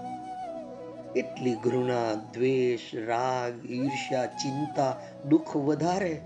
[1.16, 4.98] એટલી ઘૃણા, દ્વેષ, રાગ, ઈર્ષ્યા, ચિંતા,
[5.30, 6.22] દુઃખ વધારે.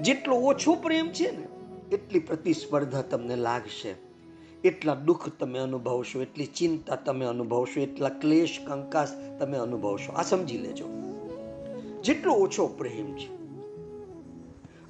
[0.00, 1.46] જેટલો ઓછો પ્રેમ છે ને,
[1.94, 4.09] એટલી પ્રતિસ્પર્ધા તમને લાગશે.
[4.64, 10.12] એટલા દુઃખ તમે અનુભવશો, એટલી ચિંતા તમે અનુભવશો, એટલા ક્લેશ, કંકાસ તમે અનુભવશો.
[10.12, 10.84] આ સમજી લેજો.
[12.02, 13.40] જેટલો ઓછો પ્રેમ છે.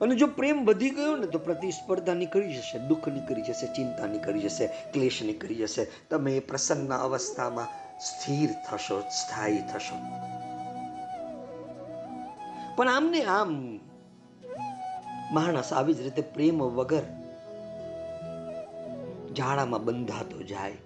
[0.01, 4.41] અને જો પ્રેમ વધી ગયો ને તો પ્રતિસ્પર્ધા નીકળી જશે, દુઃખ નીકળી જશે, ચિંતા નીકળી
[4.41, 5.87] જશે, ક્લેશ નીકળી જશે.
[6.11, 7.67] તમે એ પ્રસન્ન અવસ્થામાં
[7.99, 9.97] સ્થિર થશો, સ્થાયી થશો.
[12.77, 13.81] પણ આમને આમ
[15.33, 17.03] માણસ આવી જ રીતે પ્રેમ વગર
[19.35, 20.77] ઝાડામાં બંધાતો જાય.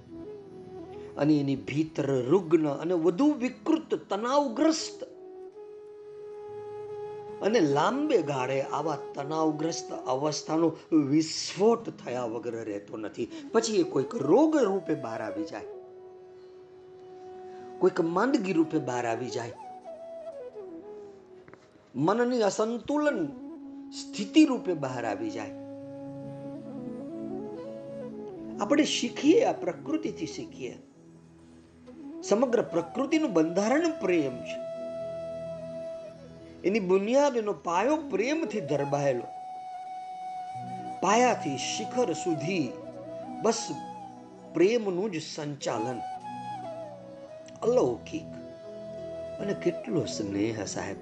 [1.17, 5.05] અને એની ભીતર રુગ્ન અને વધુ વિકૃત તણાવગ્રસ્ત.
[7.43, 13.29] અને લાંબે ગાળે આવા તણાવગ્રસ્ત અવસ્થાનો વિસ્ફોટ થયા વગર રહેતો નથી.
[13.53, 15.65] પછી એ કોઈક રોગ રૂપે બહાર આવી જાય.
[17.79, 19.53] કોઈક માંદગી રૂપે બહાર આવી જાય.
[21.95, 23.27] મનની અસંતુલન
[23.91, 25.63] સ્થિતિ રૂપે બહાર આવી જાય.
[28.61, 30.79] આપણે શીખીએ, આ પ્રકૃતિથી શીખીએ.
[32.23, 34.65] સમગ્ર પ્રકૃતિનું બંધારણ પ્રેમ છે.
[36.65, 39.23] એની બુનિયાદ એનો પાયો પ્રેમથી ધરબાયેલો.
[41.00, 42.69] પાયાથી શિખર સુધી
[43.42, 43.69] બસ
[44.55, 46.00] પ્રેમનું જ સંચાલન.
[47.63, 48.23] અલૌકિક
[49.40, 50.96] અને કેટલો સ્નેહ સાહેબ.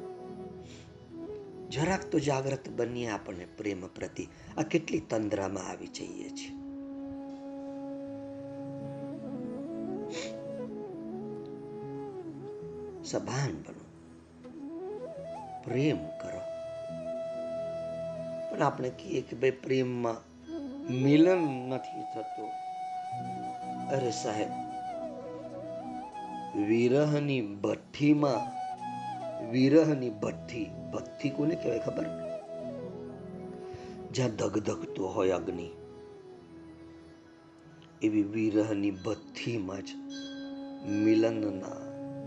[1.71, 4.29] જરાક તો જાગ્રત બનીએ આપણને પ્રેમ પ્રતિ.
[4.59, 6.62] આ કેટલી તંદ્રામાં આવી જઈએ છીએ.
[13.05, 13.83] સભાન બનો.
[15.65, 16.41] પ્રેમ કરો.
[18.51, 20.33] પણ આપણે કહીએ કે ભાઈ પ્રેમમાં
[20.93, 21.39] મિલન
[21.69, 22.51] નથી થતું.
[23.89, 24.49] અરે સાહેબ,
[26.59, 28.63] વિરહની ભઠ્ઠીમાં,
[29.51, 32.05] વિરહની ભઠ્ઠી ભઠ્ઠી કોને કહેવાય ખબર?
[34.13, 35.71] જ્યાં ધગધગતો હોય અગ્નિ,
[38.03, 39.89] એવી વિરહની ભઠ્ઠીમાં જ
[40.89, 41.82] મિલનના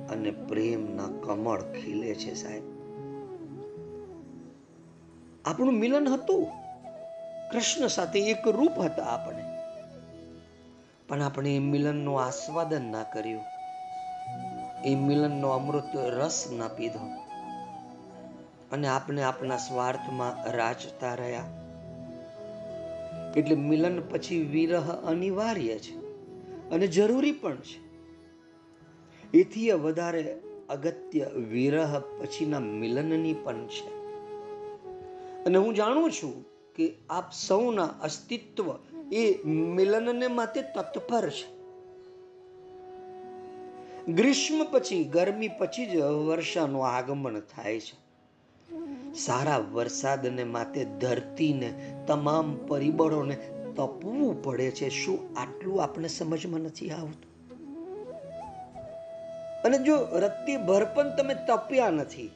[0.10, 2.64] અને પ્રેમના કમળ ખીલે છે સાહેબ.
[5.46, 6.48] આપણું મિલન હતું.
[7.52, 9.44] કૃષ્ણ સાથે એક રૂપ હતા આપણે.
[11.08, 13.42] પણ આપણે એ મિલનનું આસ્વાદન ના કર્યું.
[14.86, 17.08] એ મિલનનો અમૃત રસ ના પીધો.
[18.72, 21.44] અને આપણે આપણા સ્વાર્થમાં રાજતા રહ્યા.
[23.36, 25.96] એટલે મિલન પછી વિરહ અનિવાર્ય છે.
[26.70, 27.85] અને જરૂરી પણ છે.
[29.36, 34.06] એથી વધારે અગત્ય વિરહ પછીના મિલનની પણ છે.
[35.46, 38.76] અને હું જાણું છું કે આપ સૌના અસ્તિત્વ
[39.12, 41.56] એ મિલનને માટે તત્પર છે.
[44.12, 48.06] ગ્રીષ્મ પછી ગરમી પછી જ વર્ષાનું આગમન થાય છે.
[49.14, 53.36] સારા વરસાદને માટે ધરતીને તમામ પરિબળોને
[53.76, 54.90] તપવું પડે છે.
[54.90, 57.35] શું આટલું આપણે સમજમાં નથી આવતું?
[59.66, 62.32] અને જો રત્તી ભર પણ તમે તપ્યા નથી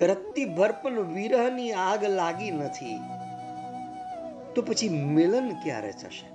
[0.00, 2.98] રત્તી ભર પણ વિરહની આગ લાગી નથી,
[4.54, 6.26] તો પછી મિલન ક્યારે થશે?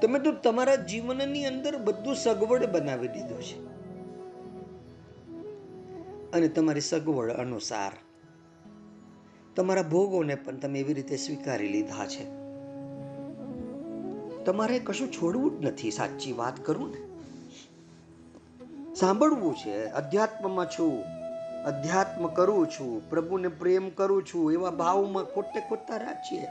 [0.00, 3.58] તમે તો તમારા જીવનની અંદર બધું સગવડ બનાવી દીધું છે.
[6.32, 7.92] અને તમારી સગવડ અનુસાર
[9.56, 12.24] તમારા ભોગોને પણ તમે એવી રીતે સ્વીકારી લીધા છે.
[14.44, 17.05] તમારે કશું છોડવું જ નથી, સાચી વાત કરું ને?
[19.00, 19.84] સાંભળવું છે.
[19.84, 21.04] અધ્યાત્મમાં છું.
[21.64, 23.10] અધ્યાત્મ કરું છું.
[23.10, 24.52] પ્રભુને પ્રેમ કરું છું.
[24.52, 26.46] એવા ભાવમાં ખોટે ખોટા રાખીએ.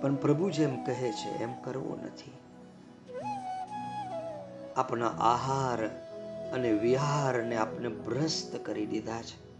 [0.00, 2.32] પણ પ્રભુ જેમ કહે છે, એમ કરવો નથી.
[4.76, 5.86] આપણા આહાર
[6.52, 9.50] અને વિહારને આપણે ભ્રસ્ત કરી દીધા છે.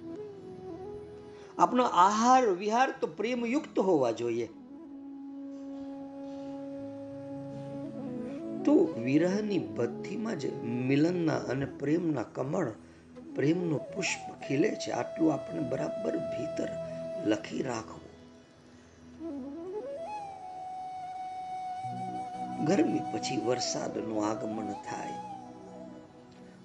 [1.59, 4.49] આપણો આહાર વિહાર તો પ્રેમયુક્ત હોવા જોઈએ.
[8.99, 12.73] વિરહની ભથ્થીમાં જ મિલનના અને પ્રેમના કમળ
[13.35, 14.91] પ્રેમનું પુષ્પ ખીલે છે.
[14.91, 16.69] આટલું આપણે બરાબર ભીતર
[17.25, 18.11] લખી રાખવું.
[22.65, 25.11] ગરમી પછી વરસાદનું આગમન થાય.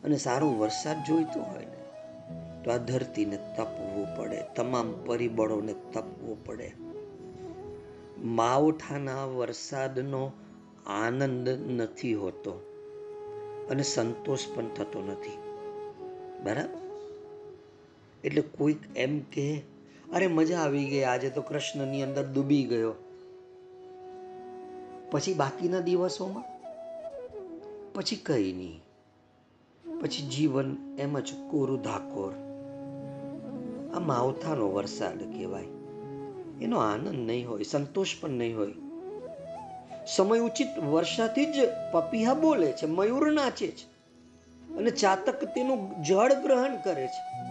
[0.03, 1.83] અને સારો વરસાદ જોઈતો હોય ને,
[2.63, 4.41] તો આ ધરતીને તપવું પડે.
[4.55, 6.71] તમામ પરિબળોને તપવું પડે.
[8.17, 10.31] માવઠાના વરસાદનો
[10.87, 12.51] આનંદ નથી હોતો
[13.71, 15.37] અને સંતોષ પણ થતો નથી.
[16.43, 16.85] બરાબર?
[18.23, 19.61] એટલે કોઈક એમ કે,
[20.13, 22.93] અરે, મજા આવી ગઈ આજે તો કૃષ્ણની અંદર ડૂબી ગયો.
[25.11, 26.43] પછી બાકીના દિવસોમાં?
[27.93, 28.81] પછી કઈ નહીં.
[30.01, 32.33] પછી જીવન એમ જ કોરું ધાકોર
[33.95, 35.65] આ માવઠાનો વરસાદ કહેવાય.
[36.61, 38.73] એનો આનંદ નહીં હોય, સંતોષ પણ નહીં હોય.
[40.07, 41.55] સમય ઉચિત વર્ષાથી જ
[41.91, 43.95] પપીહા બોલે છે, મયુર નાચે છે
[44.77, 47.45] અને ચાતક તેનું જળ ગ્રહણ કરે છે.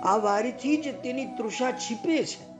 [0.00, 2.54] આ વારીથી જ તેની તૃષા છીપે છે.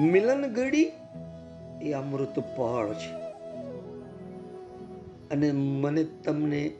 [0.00, 0.92] મિલન ઘડી
[1.82, 3.12] એ અમૃત પળ છે.
[5.30, 6.72] અને મને તમને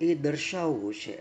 [0.00, 1.16] એ દર્શાવવું છે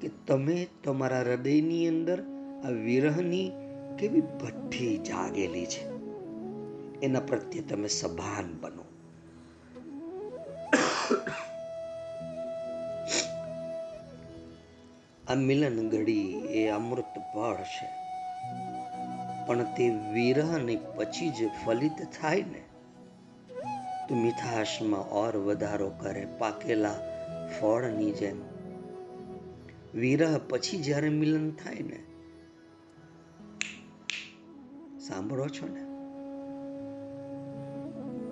[0.00, 2.22] કે તમે તમારા હૃદયની અંદર
[2.64, 3.52] આ વિરહની
[3.98, 5.95] કેવી ભઠ્ઠી જાગેલી છે.
[7.02, 8.84] એના પ્રત્યે તમે સભાન બનો.
[15.28, 17.88] આ મિલન ઘડી એ અમૃત પળ છે.
[19.46, 22.64] પણ તે વિરહની પછી જ ફલિત થાય ને?
[24.08, 26.94] તો મીઠાશમાં ઓર વધારો કરે પાકેલા
[27.60, 28.40] ફળની જેમ.
[29.94, 32.04] વિરહ પછી જ્યારે મિલન થાય ને?
[35.00, 35.85] સાંભળો છો ને?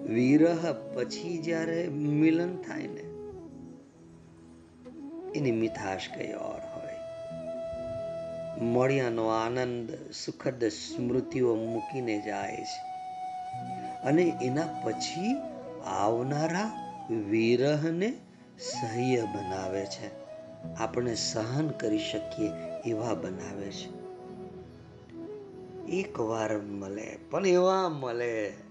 [0.07, 3.01] વિરહ પછી જ્યારે મિલન થાય ને,
[5.35, 6.97] એની મીઠાશ કઈ ઓર હોય.
[8.65, 12.95] મળ્યાનો આનંદ, સુખદ સ્મૃતિઓ મૂકીને જાય છે.
[14.03, 15.37] અને એના પછી
[15.85, 16.71] આવનારા
[17.29, 18.11] વિરહને
[18.59, 20.25] સહ્ય બનાવે છે.
[20.75, 22.51] આપણે સહન કરી શકીએ
[22.87, 24.05] એવા બનાવે છે.
[25.87, 28.64] એક વાર મળે, પણ એવા મળે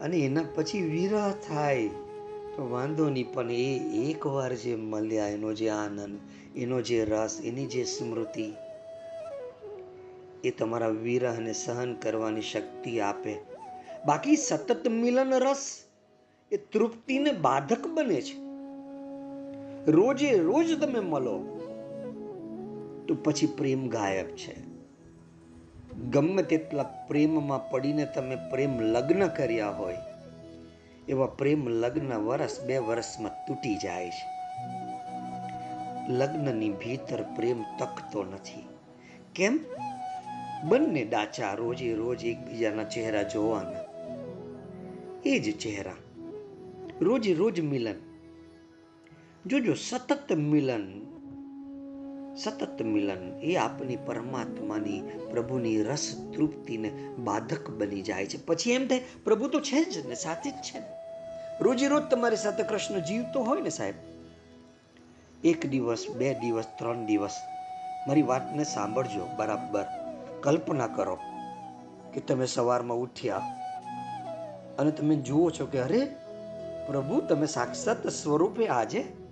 [0.00, 1.88] અને એના પછી વિરહ થાય.
[2.56, 3.78] તો વાંધો નહીં, પણ એ
[4.10, 6.18] એકવાર જે મળ્યા, એનો જે આનંદ,
[6.56, 8.52] એનો જે રસ, એની જે સ્મૃતિ,
[10.44, 13.36] એ તમારા વિરહને સહન કરવાની શક્તિ આપે.
[14.06, 15.84] બાકી સતત મિલન રસ
[16.52, 18.44] એ તૃપ્તિને બાધક બને છે.
[19.90, 21.60] રોજે રોજ તમે મળો
[23.08, 24.63] તો પછી પ્રેમ ગાયબ છે.
[25.98, 29.96] ગમે તેટલા પ્રેમમાં પડીને તમે પ્રેમ લગ્ન કર્યા હોય,
[31.08, 34.34] એવા પ્રેમ લગ્ન વર્ષ બે વર્ષમાં તૂટી જાય છે.
[36.12, 38.66] લગ્નની ભીતર પ્રેમ તકતો નથી.
[39.34, 39.60] કેમ?
[40.64, 43.84] બંને ડાચા રોજે રોજ એકબીજાના ચહેરા જોવાના.
[45.26, 45.92] એ જ ચહેરા.
[47.00, 47.94] રોજે રોજ મિલન.
[49.46, 51.03] જોજો, સતત મિલન
[52.36, 58.46] સતત મિલન એ આપની પરમાત્માની પ્રભુની રસ તૃપ્તિને બાધક બની જાય છે.
[58.46, 60.82] પછી એમ થાય, પ્રભુ તો છે જ ને, સાથે જ છે
[61.60, 63.94] રોજે રોજ તમારી સાથે કૃષ્ણ જીવતો હોય ને સાહેબ,
[65.44, 67.36] એક દિવસ, બે દિવસ, ત્રણ દિવસ,
[68.08, 69.84] મારી વાતને સાંભળજો, બરાબર.
[70.42, 71.18] કલ્પના કરો
[72.14, 73.36] કે તમે સવારમાં ઉઠ્યા
[74.78, 76.06] અને તમે જુઓ છો કે, અરે,
[76.86, 79.23] પ્રભુ, તમે સાક્ષાત સ્વરૂપે આજે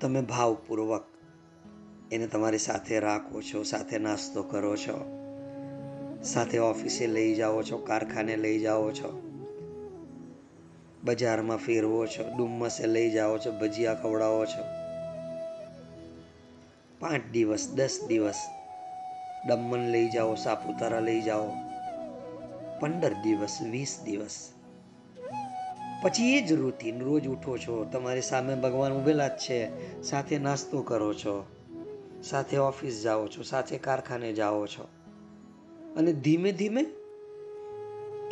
[0.00, 1.04] તમે ભાવપૂર્વક
[2.12, 4.96] એને તમારી સાથે રાખો છો, સાથે નાસ્તો કરો છો,
[6.22, 9.22] સાથે ઓફિસે લઈ જાઓ છો, કારખાને લઈ જાઓ છો,
[11.04, 14.64] બજારમાં ફેરવો છો, ડુમ્મસે લઈ જાઓ છો, ભજીયા ખવડાવો છો.
[17.00, 18.38] પાંચ દિવસ, દસ દિવસ
[19.48, 21.50] દમણ લઈ જાઓ, સાપુતારા લઈ જાઓ.
[22.80, 24.52] પંદર દિવસ, વીસ દિવસ
[26.02, 27.00] પછી એ જ રૂટીન.
[27.00, 29.68] રોજ ઉઠો છો, તમારી સામે ભગવાન ઉભેલા જ છે,
[30.02, 31.46] સાથે નાસ્તો કરો છો,
[32.22, 34.88] સાથે ઓફિસ જાઓ છો, સાથે કારખાને જાઓ છો.
[35.96, 36.86] અને ધીમે ધીમે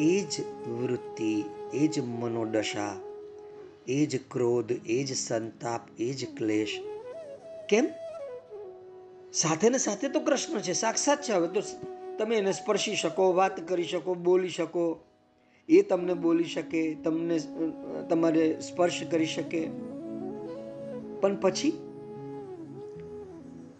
[0.00, 1.44] એ જ વૃત્તિ,
[1.74, 2.96] એ જ મનોદશા,
[3.88, 6.82] એ જ ક્રોધ, એ જ સંતાપ, એ જ ક્લેશ.
[7.68, 7.88] કેમ?
[9.32, 11.32] સાથે ને સાથે તો કૃષ્ણ છે, સાક્ષાત છે.
[11.32, 11.62] હવે તો
[12.18, 14.98] તમે એને સ્પર્શી શકો, વાત કરી શકો, બોલી શકો.
[15.68, 17.38] એ તમને બોલી શકે, તમને
[18.08, 19.68] તમારે સ્પર્શ કરી શકે.
[21.20, 21.78] પણ પછી?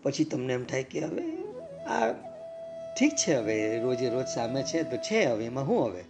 [0.03, 1.37] પછી તમને એમ થાય કે હવે
[1.85, 2.12] આ
[2.99, 6.05] ઠીક છે હવે, રોજે રોજ સામે છે તો છે હવે, એમાં શું હવે?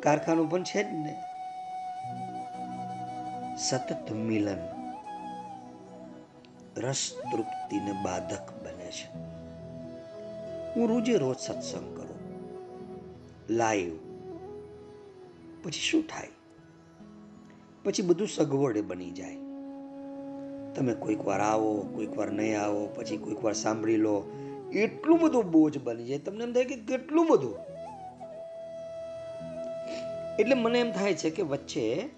[0.00, 1.16] કારખાનું પણ છે જ ને.
[3.58, 4.58] સતત મિલન.
[6.76, 9.18] રસ તૃપ્તિને બાધક બને છે.
[10.74, 12.12] હું રોજે રોજ સત્સંગ કરું.
[13.50, 14.11] લાઈવ
[15.62, 16.28] પછી શું થાય?
[17.84, 19.36] પછી બધું સગવડે બની જાય.
[20.74, 24.24] તમે કોઈક વાર આવો, કોઈક વાર નહીં આવો, પછી કોઈક વાર સાંભળી લો.
[24.72, 26.18] એટલું બધું બોજ બની જાય.
[26.18, 27.54] તમને એમ થાય કે કેટલું બધું?
[30.36, 32.08] એટલે મને એમ થાય છે કે વચ્ચે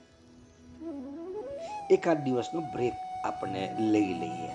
[1.91, 2.93] એકાદ દિવસનો બ્રેક
[3.25, 4.49] આપણે લઈ લઈએ.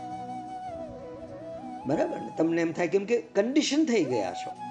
[1.87, 2.29] બરાબર ને?
[2.37, 4.68] તમને એમ થાય કેમ કે કન્ડિશન થઈ ગયા છો.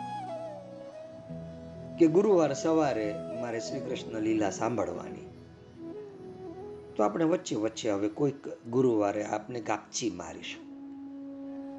[1.98, 5.28] કે ગુરુવાર સવારે મારે શ્રી કૃષ્ણ લીલા સાંભળવાની.
[6.96, 10.68] તો આપણે વચ્ચે વચ્ચે હવે કોઈક ગુરુવારે આપને ગાપચી મારીશું.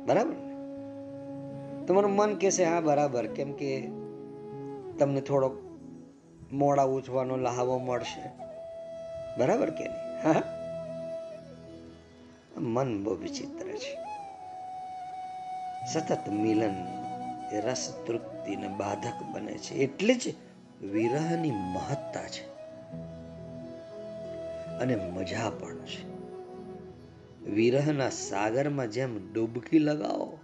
[0.05, 0.49] બરાબર ને?
[1.86, 3.28] તમારું મન કહેશે, હા, બરાબર.
[3.28, 3.88] કેમ કે
[4.99, 5.57] તમને થોડોક
[6.51, 8.32] મોડા ઉઠવાનો લહાવો મળશે.
[9.38, 10.24] બરાબર કે નહીં?
[10.24, 10.41] હા.
[12.57, 13.97] મન બહુ વિચિત્ર છે.
[15.93, 16.99] સતત મિલન
[17.58, 19.74] રસ તૃપ્તિને બાધક બને છે.
[19.76, 20.34] એટલે જ
[20.82, 22.50] વિરહની મહત્તા છે.
[24.80, 26.20] અને મજા પણ છે.
[27.52, 30.38] વિરહના સાગરમાં જેમ ડૂબકી લગાવો,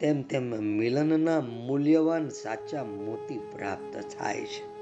[0.00, 4.72] તેમ તેમ મિલનના મૂલ્યવાન સાચા મોતી પ્રાપ્ત થાય છે.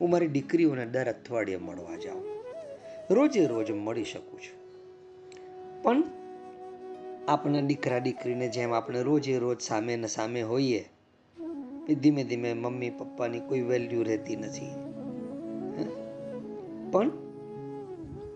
[0.00, 2.24] હું મારી દીકરીઓને દર અઠવાડિયે મળવા જાઉં.
[3.10, 4.62] રોજે રોજ મળી શકું છું.
[5.82, 6.02] પણ
[7.28, 10.88] આપણા દીકરા દીકરીને જેમ આપણે રોજે રોજ સામે ને સામે હોઈએ,
[11.88, 14.70] એ ધીમે ધીમે મમ્મી, પપ્પાની કોઈ વેલ્યુ રહેતી નથી.
[16.90, 17.10] પણ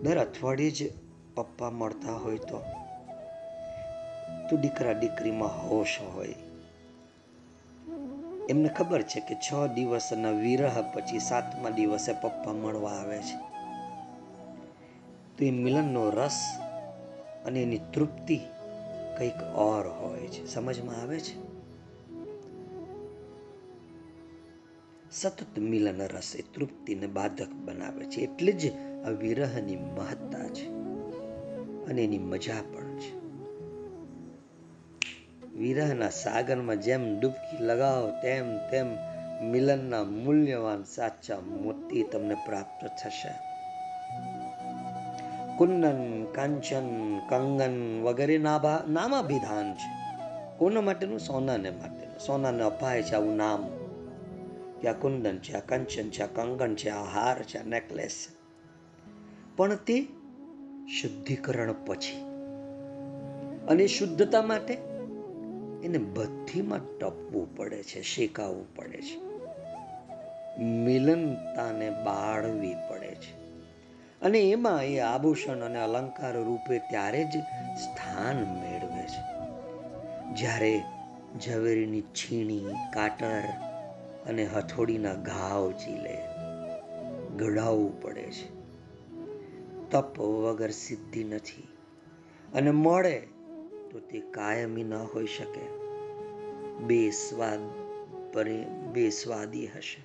[0.03, 0.91] દર અઠવાડિયે જ
[1.35, 2.61] પપ્પા મળતા હોય તો
[4.49, 6.35] તો દીકરા દીકરીમાં હોશ હોય.
[8.49, 13.37] એમને ખબર છે કે છ દિવસના વિરહ પછી સાતમા દિવસે પપ્પા મળવા આવે છે.
[15.37, 16.41] તો એ મિલનનો રસ
[17.45, 18.39] અને એની તૃપ્તિ
[19.17, 20.45] કંઈક ઓર હોય છે.
[20.45, 21.47] સમજમાં આવે છે?
[25.11, 28.21] સતત મિલન રસ એ તૃપ્તિને બાધક બનાવે છે.
[28.21, 28.73] એટલે જ
[29.05, 30.67] આ વિરહની મહત્તા છે
[31.85, 33.27] અને એની મજા પણ છે.
[35.57, 38.87] વિરહના સાગરમાં જેમ ડૂબકી લગાવો, તેમ તેમ
[39.51, 43.56] મિલનના મૂલ્યવાન સાચા મોતી તમને પ્રાપ્ત થશે.
[45.57, 49.89] કુંદન કાંચન કંગન વગેરે નાભા નામાભિધાન છે
[50.57, 53.67] કોના માટેનું સોનાને માટેનું સોનાને અપાય છે આવું નામ
[54.81, 58.27] કે આ કુંદન છે આ કંચન છે આ કંગન છે આ હાર છે આ નેકલેસ
[59.57, 60.07] પણ તે
[61.01, 62.21] શુદ્ધિકરણ પછી
[63.67, 64.73] અને શુદ્ધતા માટે
[65.83, 69.27] એને બધીમાં ટપવું પડે છે શેકાવવું પડે છે।
[70.61, 73.46] મિલનતાને બાળવી પડે છે।
[74.21, 77.31] અને એમાં એ આભૂષણ અને અલંકાર રૂપે ત્યારે જ
[77.77, 79.37] સ્થાન મેળવે છે.
[80.35, 80.81] જ્યારે
[81.45, 83.43] ઝવેરીની છીણી કાટર
[84.25, 86.17] અને હથોડીના ઘાવ ચીલે
[87.37, 88.57] ઘડાવવું પડે છે.
[89.91, 91.67] તપ વગર સિદ્ધિ નથી
[92.53, 93.19] અને મળે
[93.91, 95.77] તો તે કાયમી ન હોઈ શકે.
[96.77, 97.59] બે સ્વાદ
[98.33, 99.09] પરે, બે
[99.65, 100.03] હશે.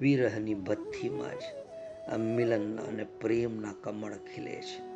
[0.00, 1.63] વિરહની ભથ્થીમાં જ
[2.12, 4.94] આ મિલનના અને પ્રેમના કમળ ખીલે છે.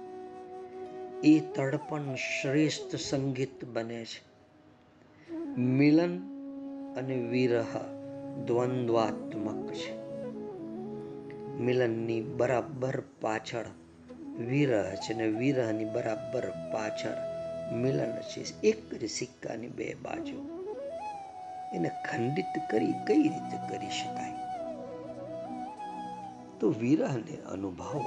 [1.29, 4.29] એ તડપણ શ્રેષ્ઠ સંગીત બને છે.
[5.61, 6.19] મિલન
[6.97, 7.79] અને વિરહ
[8.47, 9.99] દ્વંદ્વાત્મક છે.
[11.59, 13.65] મિલનની બરાબર પાછળ
[14.39, 17.17] વિરહ છે ને વિરહની બરાબર પાછળ
[17.75, 18.61] મિલન છે.
[18.61, 20.59] એક જ સિક્કાની બે બાજુ.
[21.73, 24.48] એને ખંડિત કરી કઈ રીતે કરી શકાય?
[26.61, 28.05] તો વિરહને અનુભવો.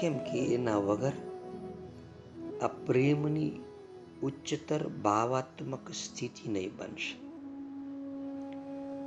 [0.00, 1.12] કેમ કે એના વગર
[2.62, 3.52] આ પ્રેમની
[4.22, 7.28] ઉચ્ચતર ભાવાત્મક સ્થિતિ નહીં બનશે.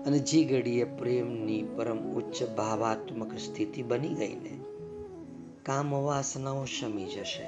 [0.04, 4.60] અને જે ઘડીએ પ્રેમની પરમ ઉચ્ચ ભાવાત્મક સ્થિતિ બની ગઈ ને
[5.64, 7.43] કામ વાસનાઓ શમી જશે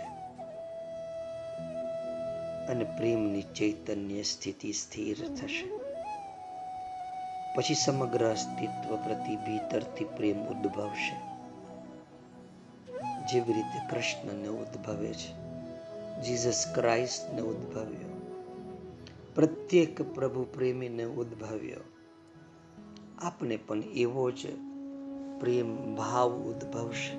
[2.66, 5.83] અને પ્રેમની ચૈતન્ય સ્થિતિ સ્થિર થશે.
[7.56, 11.34] પછી સમગ્ર અસ્તિત્વ પ્રતિ ભીતરથી પ્રેમ ઉદ્ભવશે.
[13.32, 15.34] જેવી રીતે કૃષ્ણને ઉદ્ભવે છે,
[16.22, 18.14] જીસસ ક્રાઇસ્ટને ઉદ્ભવ્યો,
[19.36, 21.80] પ્રત્યેક પ્રભુ પ્રેમીને ઉદ્ભવ્યો.
[23.22, 24.48] આપને પણ એવો જ
[25.40, 27.18] પ્રેમ ભાવ ઉદ્ભવશે.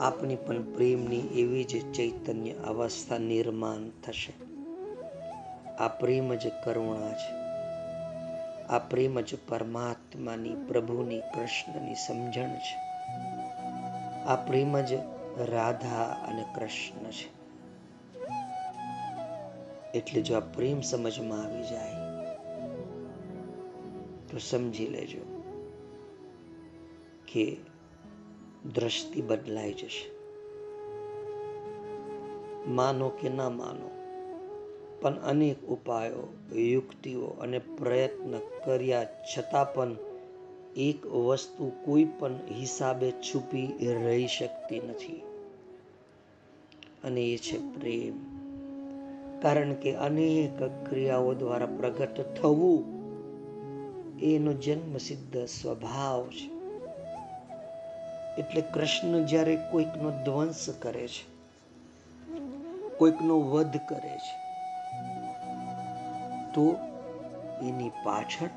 [0.00, 4.32] આપની પણ પ્રેમની એવી જ ચૈતન્ય અવસ્થા નિર્માણ થશે.
[5.74, 7.47] આ પ્રેમ જ કરુણા છે.
[8.68, 12.76] આ પ્રેમ જ પરમાત્માની પ્રભુની કૃષ્ણની સમજણ છે.
[14.24, 14.92] આ પ્રેમ જ
[15.38, 17.38] રાધા અને કૃષ્ણ છે.
[19.94, 21.92] એટલે જો આ પ્રેમ સમજમાં આવી જાય,
[24.28, 25.42] તો સમજી લેજો
[27.32, 27.56] કે
[28.74, 30.18] દ્રષ્ટિ બદલાઈ જશે.
[32.68, 33.97] માનો કે ના માનો
[35.00, 39.96] પણ અનેક ઉપાયો, યુક્તિઓ અને પ્રયત્ન કર્યા છતાં પણ
[40.76, 43.66] એક વસ્તુ કોઈ પણ હિસાબે છુપી
[44.04, 45.22] રહી શકતી નથી.
[47.04, 48.38] અને એ છે પ્રેમ.
[49.42, 52.84] કારણ કે અનેક ક્રિયાઓ દ્વારા પ્રગટ થવું
[54.20, 56.58] એનો જન્મ સિદ્ધ સ્વભાવ છે.
[58.40, 61.24] એટલે કૃષ્ણ જ્યારે કોઈકનો ધ્વંસ કરે છે,
[62.98, 64.47] કોઈકનો વધ કરે છે
[66.58, 66.76] તો
[67.62, 68.48] એની પાછળ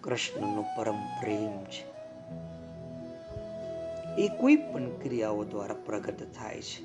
[0.00, 1.96] કૃષ્ણનો પરમ પ્રેમ છે.
[4.16, 6.84] એ કોઈ પણ ક્રિયાઓ દ્વારા પ્રગટ થાય છે.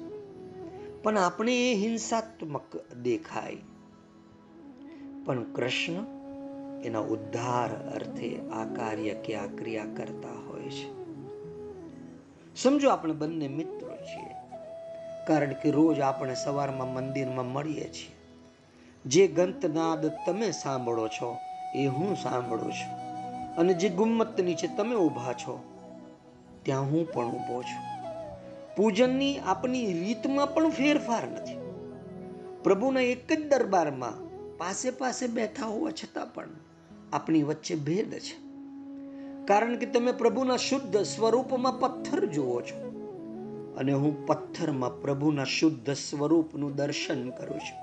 [1.04, 3.58] પણ આપણે એ હિંસાત્મક દેખાય.
[5.26, 6.06] પણ કૃષ્ણ
[6.84, 10.90] એના ઉદ્ધાર અર્થે આ કાર્ય કે આ ક્રિયા કરતા હોય છે.
[12.56, 14.58] સમજો આપણે બંને મિત્રો છીએ.
[15.28, 18.21] કારણ કે રોજ આપણે સવારમાં મંદિરમાં મળીએ છીએ.
[19.06, 21.38] જે ગંતનાદ તમે સાંભળો છો,
[21.76, 22.98] એ હું સાંભળું છું.
[23.56, 25.64] અને જે ગુમ્મત નીચે તમે ઊભા છો,
[26.64, 27.92] ત્યાં હું પણ ઊભો છું.
[28.76, 31.58] પૂજનની આપની રીતમાં પણ ફેરફાર નથી.
[32.64, 36.48] પ્રભુના એક જ દરબારમાં પાસે પાસે બેઠા હોવા છતાં પણ
[37.14, 38.52] આપણી વચ્ચે ભેદ છે.
[39.46, 42.92] કારણ કે તમે પ્રભુના શુદ્ધ સ્વરૂપમાં પથ્થર જુઓ છો.
[43.80, 47.81] અને હું પથ્થરમાં પ્રભુના શુદ્ધ સ્વરૂપનું દર્શન કરું છું.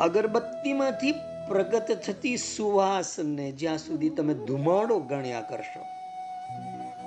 [0.00, 1.12] અગરબત્તીમાંથી
[1.48, 5.80] પ્રગટ થતી સુવાસને જ્યાં સુધી તમે ધુમાડો ગણ્યા કરશો,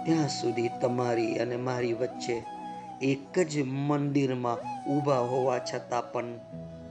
[0.05, 2.43] ત્યાં સુધી તમારી અને મારી વચ્ચે
[3.01, 6.25] એક જ મંદિરમાં ઊભા હોવા છતાં પણ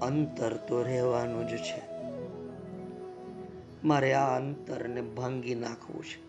[0.03, 1.83] અંતર તો રહેવાનું જ છે.
[3.85, 6.27] મારે આ અંતરને ભાંગી નાખવું છે.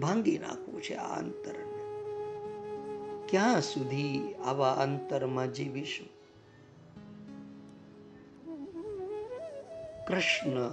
[0.00, 1.72] ભાંગી નાખવું છે આ અંતરને.
[3.28, 6.11] ક્યાં સુધી આવા અંતરમાં જીવીશું?
[10.06, 10.70] કૃષ્ણ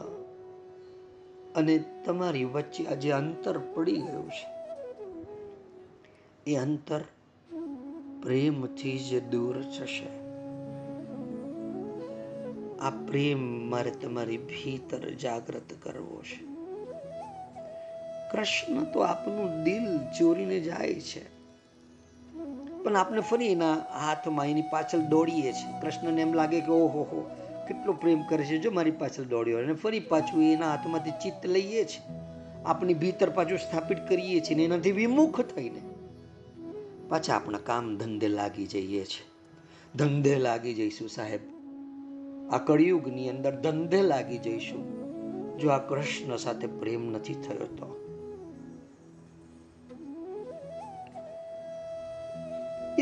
[1.55, 4.59] અને તમારી વચ્ચે આજે અંતર પડી ગયું છે.
[6.51, 7.01] એ અંતર
[8.23, 10.19] પ્રેમથી જ દૂર થશે.
[12.77, 16.45] આ પ્રેમ મારે તમારી ભીતર જાગૃત કરવો છે.
[18.31, 21.39] કૃષ્ણ તો આપનું દિલ ચોરીને જાય છે.
[22.83, 25.81] પણ આપણે ફરી એના હાથમાં એની પાછળ દોડીએ છીએ.
[25.81, 27.38] કૃષ્ણને એમ લાગે કે ઓહો હો
[27.69, 31.85] કેટલો પ્રેમ કરે છે જો મારી પાછળ દોડ્યો અને ફરી પાછું એના હાથમાંથી ચિત્ત લઈએ
[31.85, 32.19] છીએ.
[32.65, 35.81] આપણી ભીતર પાછું સ્થાપિત કરીએ છીએ ને એનાથી વિમુખ થઈને
[37.09, 39.27] પાછા આપણા કામ ધંધે લાગી જઈએ છીએ.
[39.95, 41.39] ધંધે લાગી જઈશું સાહેબ.
[42.51, 44.99] આ કળિયુગની અંદર ધંધે લાગી જઈશું.
[45.57, 47.98] જો આ કૃષ્ણ સાથે પ્રેમ નથી થયો તો.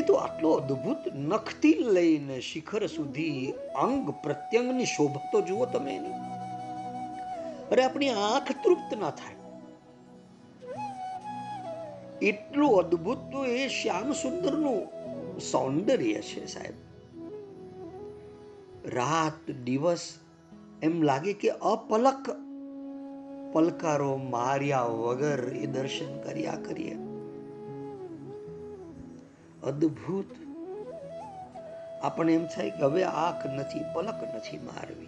[0.08, 6.12] તો આટલો અદ્ભુત નખથી લઈને શિખર સુધી અંગ પ્રત્યંગની શોભા તો જુઓ તમે એની.
[7.72, 9.38] અરે, આપણી આંખ તૃપ્ત ના થાય.
[12.22, 14.88] એટલું અદ્ભુત તો એ શ્યામ સુંદરનું
[15.40, 16.74] સૌંદર્ય છે સાહેબ.
[18.86, 20.14] રાત, દિવસ
[20.82, 22.30] એમ લાગે કે અપલક
[23.54, 26.98] પલકારો માર્યા વગર એ દર્શન કર્યા કરીએ.
[29.64, 30.26] અદ્ભુત.
[32.04, 35.08] આપણે એમ થાય કે હવે આંખ નથી, પલક નથી મારવી.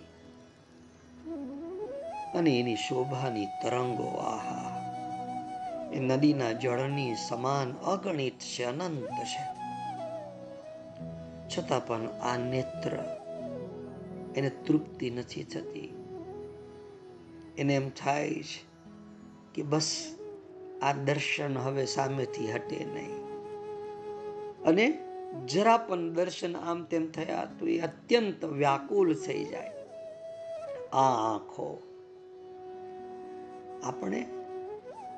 [2.37, 4.75] અને એની શોભાની તરંગો, આહા.
[5.93, 9.59] એ નદીના જળની સમાન અગણિત છે, અનંત છે.
[11.47, 12.97] છતાં પણ આ નેત્ર
[14.35, 15.95] એને તૃપ્તિ નથી થતી.
[17.57, 18.63] એને એમ થાય છે
[19.53, 20.15] કે બસ
[20.81, 23.28] આ દર્શન હવે સામેથી હટે નહીં.
[24.69, 24.97] અને
[25.47, 29.71] જરા પણ દર્શન આમ તેમ થયા તો એ અત્યંત વ્યાકુલ થઈ જાય.
[30.93, 31.81] આ આંખો.
[33.83, 34.25] આપણે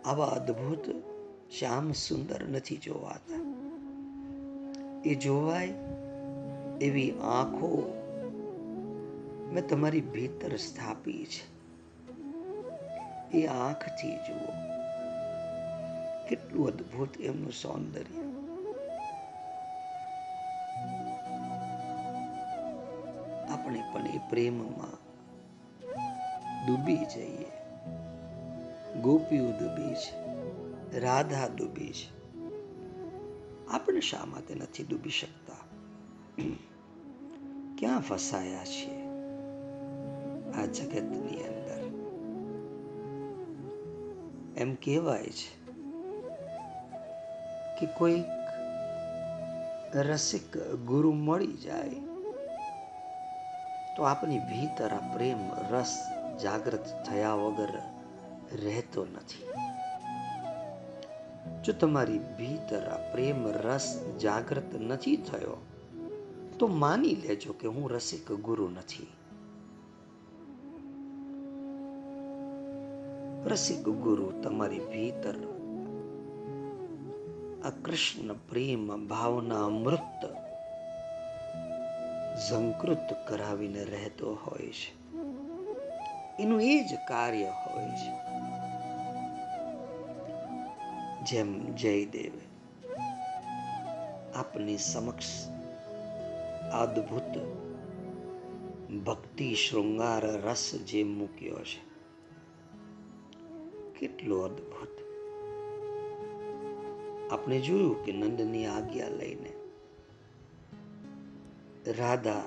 [0.06, 1.04] આવા અદ્ભુત
[1.52, 3.52] શ્યામ સુંદર નથી જોવાતા.
[5.06, 5.74] એ જોવાય
[6.82, 7.98] એવી આંખો
[9.54, 11.52] મેં તમારી ભીતર સ્થાપી છે.
[13.38, 14.52] એ આંખથી જુઓ.
[16.30, 18.21] કેટલું અદ્ભુત એમનું સૌંદર્ય.
[23.72, 24.96] આપણે પણ એ પ્રેમમાં
[26.68, 27.46] ડૂબી જઈએ.
[29.02, 32.10] ગોપીઓ ડૂબી છે, રાધા ડૂબી છે.
[33.68, 35.54] આપણે શા માટે નથી ડૂબી શકતા?
[37.78, 39.02] ક્યાં ફસાયા છીએ
[40.52, 41.82] આ જગતની અંદર?
[44.58, 45.72] એમ કહેવાય છે
[47.80, 48.26] કે કોઈક
[49.96, 52.11] રસિક ગુરુ મળી જાય
[53.96, 55.94] તો આપની ભીતર આ પ્રેમ રસ
[56.44, 57.74] જાગૃત થયા વગર
[58.64, 59.48] રહેતો નથી
[61.64, 63.88] જો તમારી ભીતર આ પ્રેમ રસ
[64.20, 65.58] જાગૃત નથી થયો
[66.60, 69.10] તો માની લેજો કે હું રસિક ગુરુ નથી
[73.46, 75.38] રસિક ગુરુ તમારી ભીતર
[77.64, 80.22] આ કૃષ્ણ પ્રેમ ભાવના અમૃત
[82.50, 85.02] ઝંકૃત કરાવીને રહેતો હોય છે.
[86.44, 88.32] એનું એ જ કાર્ય હોય છે.
[91.26, 92.42] જેમ જયદેવે
[94.36, 95.48] આપની સમક્ષ
[96.74, 97.38] અદ્ભુત
[98.94, 101.92] ભક્તિ શૃંગાર રસ જે મૂક્યો છે.
[104.00, 105.02] કેટલો અદ્ભુત.
[107.32, 109.61] આપણે જોયું કે નંદની આજ્ઞા લઈને
[111.88, 112.44] રાધા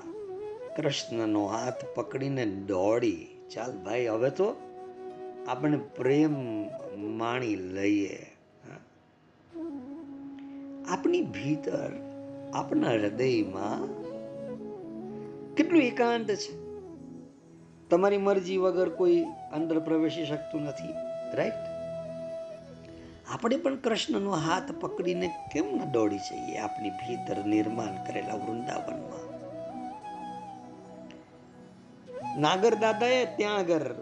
[0.77, 3.27] કૃષ્ણનો હાથ પકડીને દોડી.
[3.53, 4.55] ચાલ ભાઈ, હવે તો
[5.47, 6.35] આપણે પ્રેમ
[7.17, 8.31] માણી લઈએ.
[10.89, 11.91] આપણી ભીતર
[12.53, 13.87] આપણા હૃદયમાં
[15.55, 16.65] કેટલું એકાંત છે?
[17.89, 20.93] તમારી મરજી વગર કોઈ અંદર પ્રવેશી શકતું નથી
[21.33, 21.53] રાઈટ
[23.31, 26.57] આપણે પણ કૃષ્ણનો હાથ પકડીને કેમ ન દોડી જઈએ?
[26.57, 29.24] આપણી ભીતર નિર્માણ કરેલા વૃંદાવનમાં.
[32.37, 33.93] નાગર દાદાએ ત્યાં આગળ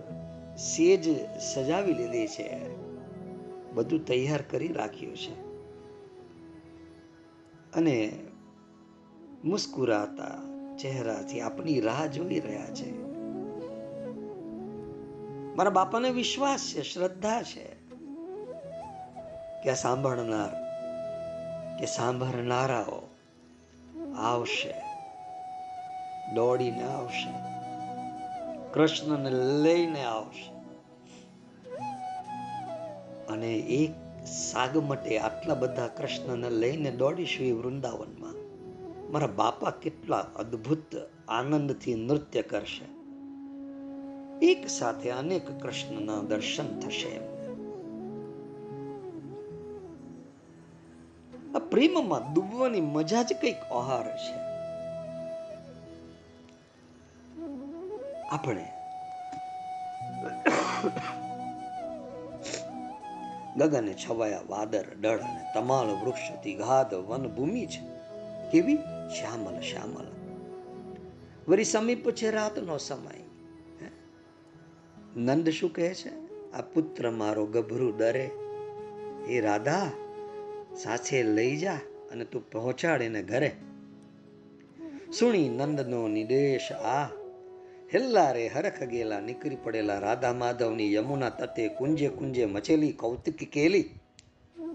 [0.56, 2.78] સેજ સજાવી લીધી છે.
[3.74, 5.44] બધું તૈયાર કરી રાખ્યું છે.
[7.74, 8.20] અને
[9.44, 10.30] મુસ્કુરાતા
[10.78, 13.04] ચહેરાથી આપણી રાહ જોઈ રહ્યા છે.
[15.56, 17.76] મારા બાપાને વિશ્વાસ છે, શ્રદ્ધા છે
[19.64, 20.50] કે આ સાંભળનાર,
[21.80, 23.10] કે સાંભળનારાઓ
[24.18, 24.74] આવશે,
[26.36, 27.53] દોડીને આવશે.
[28.74, 29.30] કૃષ્ણને
[29.64, 30.54] લઈને આવશે.
[33.28, 33.92] અને એક
[34.26, 38.34] સાગમટે આટલા બધા કૃષ્ણને લઈને દોડીશું એ વૃંદાવનમાં.
[39.12, 40.96] મારા બાપા કેટલા અદ્ભુત
[41.28, 42.86] આનંદથી નૃત્ય કરશે.
[44.46, 47.18] એક સાથે અનેક કૃષ્ણના દર્શન થશે
[51.56, 54.53] આ પ્રેમમાં ડૂબવાની મજા જ કંઈક ઓહાર છે.
[58.32, 58.68] આપણે.
[63.58, 67.82] ગગને છવાયા વાદર, ડળ અને તમાલ વૃક્ષથી ગાધ વનભૂમિ છે.
[68.52, 68.76] કેવી?
[69.20, 70.08] શ્યામલ શ્યામલ.
[71.48, 73.24] વરી સમીપ છે રાતનો સમય.
[75.18, 76.10] નંદ શું કહે છે?
[76.52, 78.30] આ પુત્ર મારો ગભરું ડરે.
[79.28, 79.92] એ રાધા
[80.76, 81.76] સાથે લઈ જા
[82.12, 83.56] અને તું પહોંચાડીને ઘરે.
[85.20, 87.23] સુણી નંદનો નિદેશ આ
[87.90, 93.86] હેલ્લારે હરખ ગેલા નીકળી પડેલા રાધા માધવની યમુના તતે કુંજે કુંજે મચેલી કૌતિક કેલી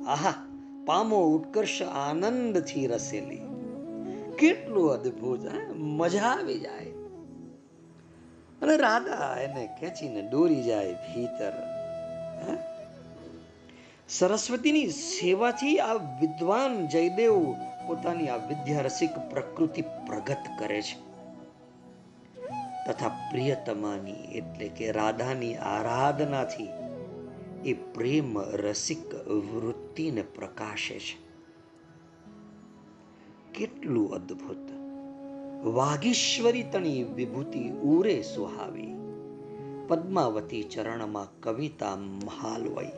[0.08, 0.36] આહા
[0.86, 3.42] પામો ઉત્કર્ષ આનંદથી રસેલી
[4.36, 5.48] કેટલું અદ્ભુત
[5.98, 6.94] મજા આવી જાય
[8.62, 11.54] અને રાધા એને ખેંચીને દોરી જાય ભીતર
[14.10, 17.36] સરસ્વતીની સેવાથી આ વિદ્વાન જયદેવ
[17.86, 21.07] પોતાની આ વિદ્યારસિક પ્રકૃતિ પ્રગટ કરે છે
[22.88, 26.68] તથા પ્રિયતમાની એટલે કે રાધાની આરાધનાથી
[27.64, 31.28] એ પ્રેમ રસિક વૃત્તિને પ્રકાશે છે.
[33.52, 34.70] કેટલું અદ્ભુત.
[35.66, 38.94] વાગીશ્વરી તણી વિભૂતિ ઉરે સુહાવી.
[39.88, 42.88] પદ્માવતી ચરણમાં કવિતા મહાલવઈ.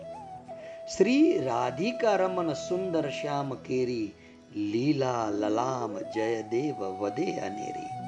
[0.97, 4.13] શ્રી રાધિકા રમન સુંદર શ્યામ કેરી,
[4.57, 8.00] લીલા લલામ જયદેવ વદે અનેરી.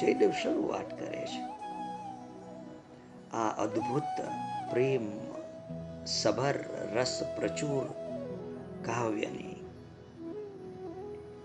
[0.00, 1.42] જયદેવ શરૂઆત કરે છે.
[3.36, 4.20] આ અદ્ભુત
[4.70, 5.00] પ્રેમ
[6.06, 6.54] સભર
[6.94, 7.84] રસ પ્રચુર
[8.84, 9.66] કાવ્યની.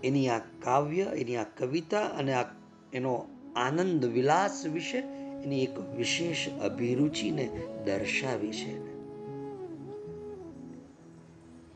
[0.04, 2.44] એની આ કાવ્ય, એની આ કવિતા અને આ
[2.92, 3.26] એનો
[3.56, 4.98] આનંદ વિલાસ વિશે
[5.44, 7.48] એની એક વિશેષ અભિરુચિને
[7.84, 8.94] દર્શાવી છે.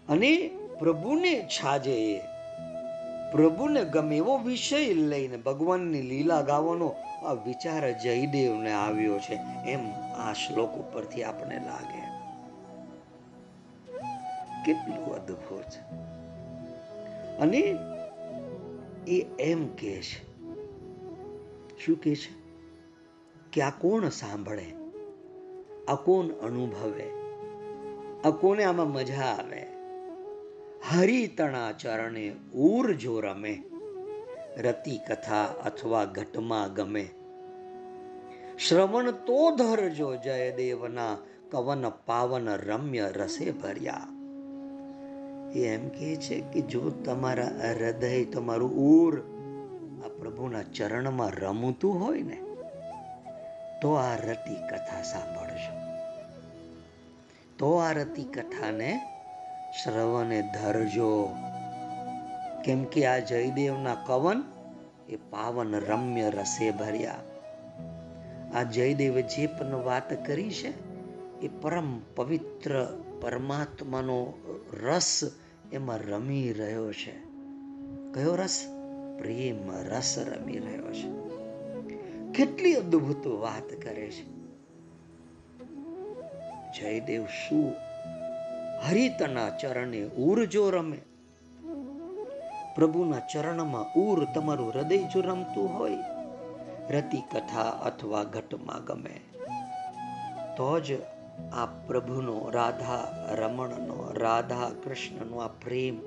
[0.09, 2.21] અને પ્રભુને છાજે
[3.33, 6.95] પ્રભુને ગમે એવો વિષય લઈને ભગવાનની લીલા ગાવાનો
[7.27, 9.35] આ વિચાર જયદેવને આવ્યો છે.
[9.71, 12.09] એમ આ શ્લોક ઉપરથી આપણને લાગે.
[14.65, 15.99] કેટલું અદ્ભુત
[17.41, 17.77] અને
[19.09, 20.29] એ એમ કે છે.
[21.85, 22.39] શું કે છે?
[23.53, 24.67] કે આ કોણ સાંભળે?
[25.89, 27.11] આ કોણ અનુભવે?
[28.25, 29.78] આ કોને આમાં મજા આવે?
[30.87, 33.63] હરિતણા ચરણે ઉર જો રમે
[34.59, 37.09] રતિ કથા અથવા ઘટમાં ગમે.
[38.59, 41.17] શ્રવણ તો ધરજો જયદેવના,
[41.51, 44.07] કવન પાવન રમ્ય રસે ભર્યા.
[45.55, 49.21] એ એમ કે છે કે જો તમારા હૃદય તમારું ઉર
[50.05, 52.41] આ પ્રભુના ચરણમાં રમતું હોય ને,
[53.83, 55.75] તો આ રતિ કથા સાંભળજો.
[57.59, 59.01] તો આ રતિ કથાને
[59.73, 61.29] શ્રવણે ધરજો.
[62.65, 64.45] કેમ કે આ જયદેવના કવન
[65.09, 67.15] એ પાવન રમ્ય રસે ભર્યા.
[68.55, 70.71] આ જયદેવે જે પણ વાત કરી છે,
[71.41, 74.33] એ પરમ પવિત્ર પરમાત્માનો
[74.83, 75.21] રસ
[75.73, 77.13] એમાં રમી રહ્યો છે.
[78.15, 78.65] કયો રસ?
[79.19, 81.29] પ્રેમ રસ રમી રહ્યો છે.
[82.33, 84.39] કેટલી અદ્ભુત વાત કરે છે.
[86.81, 87.88] જયદેવ શું
[88.87, 91.01] હરિતના ચરણે ઉર જો રમે.
[92.75, 95.97] પ્રભુના ચરણમાં ઉર તમારું હૃદય જો રમતું હોય
[96.91, 99.21] રતિ કથા અથવા ઘટમાં ગમે.
[100.57, 100.93] તો જ
[101.53, 105.99] આ પ્રભુનો રાધા રમણનો, રાધા કૃષ્ણનો આ પ્રેમ.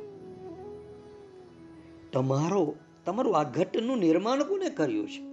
[2.13, 5.31] તમારો, તમારું આ ઘટનું નિર્માણ કોને કર્યું છે?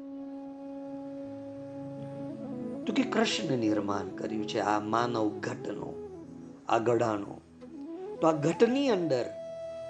[2.84, 5.97] તો કે કૃષ્ણ નિર્માણ કર્યું છે આ માનવ ઘટનો.
[6.69, 7.41] આ ગઢાનો.
[8.21, 9.25] તો આ ઘટની અંદર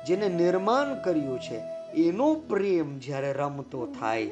[0.06, 1.58] જેને નિર્માણ કર્યું છે,
[1.92, 4.26] એનો પ્રેમ જ્યારે રમતો થાય,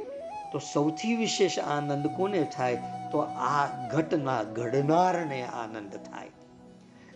[0.53, 2.83] તો સૌથી વિશેષ આનંદ કોને થાય?
[3.13, 6.29] તો આ ઘટના ઘડનારને આનંદ થાય.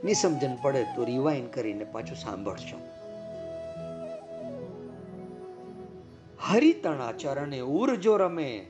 [0.05, 2.77] નિસમજન પડે તો રિવાઇન કરીને પાછું સાંભળજો
[6.49, 8.70] હરિતણા ચરણે ઉર્જો રમે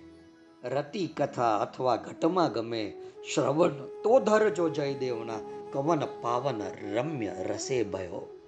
[0.64, 2.94] રતિ કથા અથવા ઘટમાં ગમે
[3.34, 5.38] શ્રવણ, તો ધરજો જયદેવના
[5.72, 6.62] કવન પાવન
[6.94, 8.38] રમ્ય રસે ભયો.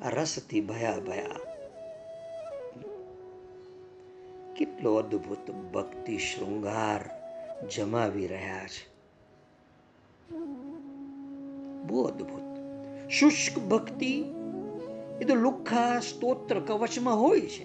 [0.00, 1.30] આ રસથી ભયા ભયા.
[4.56, 7.10] કેટલો અદ્ભુત ભક્તિ શૃંગાર
[7.68, 8.92] જમાવી રહ્યા છે.
[11.82, 12.42] બહુ અદ્ભુત.
[13.10, 14.24] શુષ્ક ભક્તિ
[15.20, 17.64] એ તો લુખ્ખા સ્તોત્ર કવચમાં હોય છે.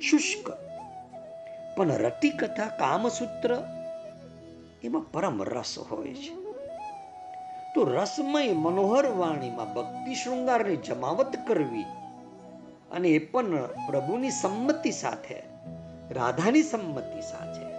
[0.00, 0.69] શુષ્ક
[1.80, 3.62] પણ રતિકથા કામસૂત્ર
[4.82, 6.34] એમાં પરમ રસ હોય છે.
[7.74, 11.82] તો રસમય મનોહર વાણીમાં ભક્તિ શૃંગારની જમાવટ કરવી
[12.90, 15.42] અને એ પણ પ્રભુની સંમતિ સાથે,
[16.10, 17.74] રાધાની સંમતિ સાથે.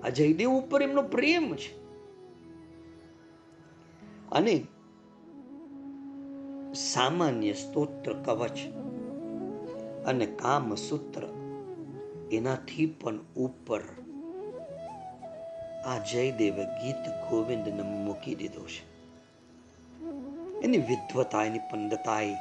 [0.00, 1.76] આ જયદેવ ઉપર એમનો પ્રેમ છે.
[4.32, 4.66] અને
[6.74, 8.58] સામાન્ય સ્તોત્ર કવચ
[10.06, 11.39] અને કામસૂત્ર
[12.32, 13.82] એનાથી પણ ઉપર
[15.86, 18.82] આ જયદેવે ગીત ગોવિંદને મૂકી દીધો છે.
[20.64, 22.36] એની વિદ્વતા એની પંદતાઈ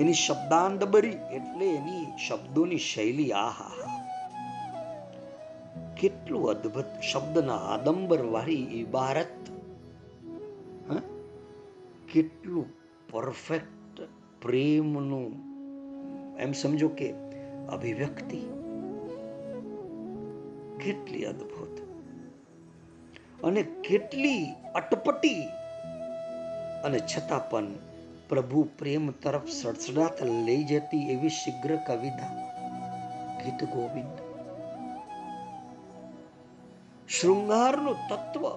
[0.00, 3.88] એની શબ્દાંતબરી એટલે એની શબ્દોની શૈલી આહા
[6.00, 9.40] કેટલું અદ્ભુત શબ્દના આદંબર વાળી ઇબારત
[12.12, 12.66] કેટલું
[13.10, 14.00] પરફેક્ટ
[14.42, 15.32] પ્રેમનું,
[16.38, 17.08] એમ સમજો કે
[17.70, 18.36] અભિવ્યક્તિ.
[20.84, 21.80] કેટલી અદ્ભુત.
[23.44, 25.42] અને કેટલી અટપટી.
[26.84, 27.66] અને છતાં પણ
[28.28, 32.50] પ્રભુ પ્રેમ તરફ સડસડાટ લઈ જતી એવી શીઘ્ર કવિતા.
[33.44, 34.18] ગીત ગોવિંદ.
[37.08, 38.48] શૃંગારનું તત્વ.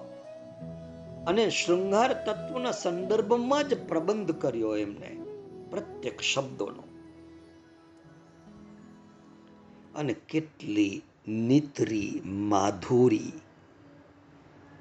[1.26, 5.16] અને શૃંગાર તત્વના સંદર્ભમાં જ પ્રબંધ કર્યો એમને.
[5.70, 6.93] પ્રત્યેક શબ્દોનો.
[9.94, 13.32] અને કેટલી નિતરી માધુરી,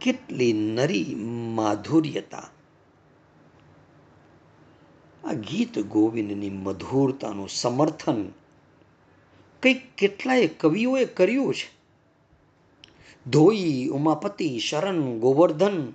[0.01, 1.15] કેટલી નરી
[1.55, 2.49] માધુર્યતા.
[5.23, 8.23] આ ગીત ગોવિંદની મધુરતાનું સમર્થન
[9.63, 11.83] કંઈક કેટલાય કવિઓએ કર્યું છે.
[13.29, 15.93] ધોઈ ઉમાપતિ શરણ ગોવર્ધન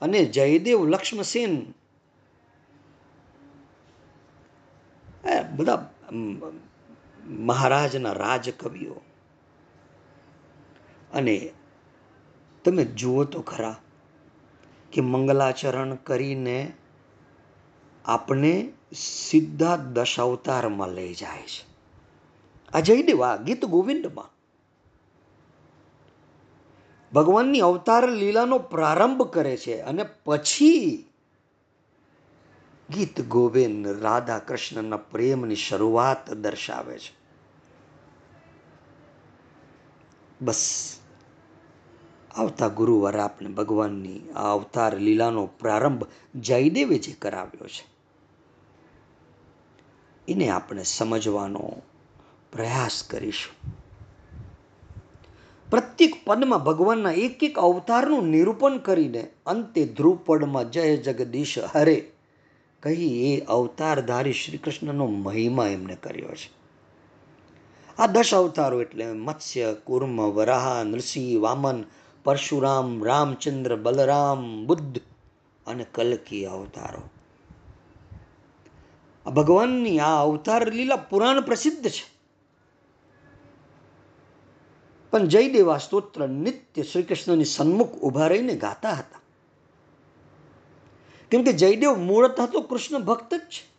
[0.00, 1.72] અને જયદેવ લક્ષ્મસેન
[5.56, 5.92] બધા
[7.26, 8.94] મહારાજના રાજકવિઓ.
[11.14, 11.52] અને
[12.64, 13.76] તમે જુઓ તો ખરા
[14.92, 16.72] કે મંગલાચરણ કરીને
[18.04, 21.72] આપણે સીધા દશાવતારમાં લઈ જાય છે.
[22.74, 24.32] આ જયદેવ દેવા ગીત ગોવિંદમાં.
[27.12, 31.04] ભગવાનની અવતાર લીલાનો પ્રારંભ કરે છે અને પછી
[32.90, 37.22] ગીત ગોવિંદ રાધા કૃષ્ણના પ્રેમની શરૂઆત દર્શાવે છે.
[40.40, 40.92] બસ.
[42.34, 46.04] આવતા ગુરુવારે આપણે ભગવાનની આ અવતાર લીલાનો પ્રારંભ
[46.34, 47.92] જયદેવે જે કરાવ્યો છે.
[50.28, 51.72] એને આપણે સમજવાનો
[52.52, 53.72] પ્રયાસ કરીશું.
[55.70, 62.12] પ્રત્યેક પદમાં ભગવાનના એક એક અવતારનું નિરૂપણ કરીને અંતે ધ્રુવપદમાં જય જગદીશ હરે.
[62.82, 66.62] કહી એ અવતારધારી શ્રી કૃષ્ણનો મહિમા એમને કર્યો છે.
[67.98, 71.84] આ દશ અવતારો એટલે મત્સ્ય, કુર્મ, વરાહ, નૃસિંહ, વામન,
[72.24, 74.98] પરશુરામ, રામચંદ્ર, બલરામ, બુદ્ધ
[75.66, 77.02] અને કલકી અવતારો.
[79.30, 82.12] ભગવાનની આ અવતાર લીલા પુરાણ પ્રસિદ્ધ છે.
[85.10, 89.21] પણ જયદેવા સ્તોત્ર નિત્ય શ્રી કૃષ્ણની સન્મુખ ઊભા રહીને ગાતા હતા.
[91.32, 93.38] કેમ કે જયદેવ મૂળત હતો કૃષ્ણ ભક્ત જ.
[93.38, 93.72] છે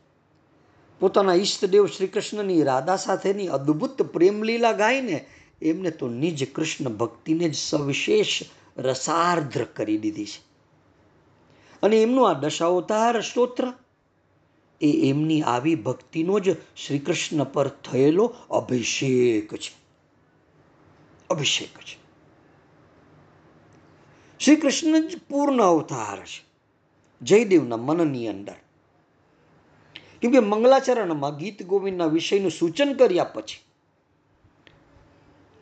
[1.00, 5.26] પોતાના ઈષ્ટદેવ શ્રી કૃષ્ણની રાધા સાથેની અદ્ભુત પ્રેમલીલા ગાઈને
[5.62, 8.44] એમને તો નિજ કૃષ્ણ ભક્તિને જ સવિશેષ
[8.78, 10.42] રસાર્દ્ર કરી દીધી છે.
[11.84, 13.74] અને એમનું આ દશાવતાર સ્તોત્ર
[14.82, 19.76] એ એમની આવી ભક્તિનો જ શ્રી કૃષ્ણ પર થયેલો અભિષેક છે.
[21.30, 21.98] અભિષેક છે.
[24.40, 26.53] શ્રી કૃષ્ણ જ પૂર્ણ અવતાર છે.
[27.24, 28.58] જયદેવના મનની અંદર.
[30.22, 33.62] કેમકે મંગલાચરણમાં ગીત ગોવિંદના વિષયનું સૂચન કર્યા પછી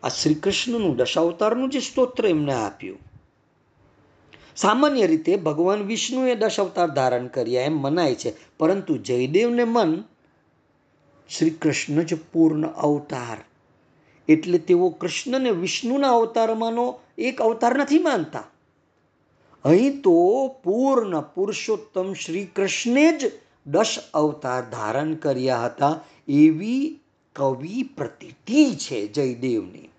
[0.04, 3.02] આ શ્રી કૃષ્ણનું દશાવતારનું જે સ્તોત્ર એમને આપ્યું,
[4.56, 9.92] સામાન્ય રીતે ભગવાન વિષ્ણુએ દશાવતાર ધારણ કર્યા એમ મનાય છે, પરંતુ જયદેવને મન
[11.30, 13.38] શ્રી કૃષ્ણ જ પૂર્ણ અવતાર.
[14.28, 16.86] એટલે તેઓ કૃષ્ણને વિષ્ણુના અવતારમાંનો
[17.18, 18.44] એક અવતાર નથી માનતા.
[19.66, 23.32] અહીં તો પૂર્ણ પુરુષોત્તમ શ્રી કૃષ્ણે જ
[23.66, 27.00] દશ અવતાર ધારણ કર્યા હતા એવી
[27.36, 29.90] કવિ પ્રતીતિ છે જયદેવની.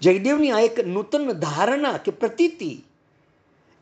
[0.00, 2.82] જયદેવની આ એક નૂતન ધારણા કે પ્રતીતિ,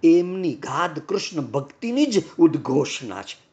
[0.04, 3.48] એમની ગાદ કૃષ્ણ ભક્તિની જ ઉદ્ઘોષણા છે.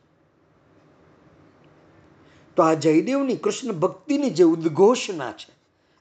[2.56, 5.54] તો આ જયદેવની કૃષ્ણ ભક્તિની જે ઉદ્ઘોષણા છે,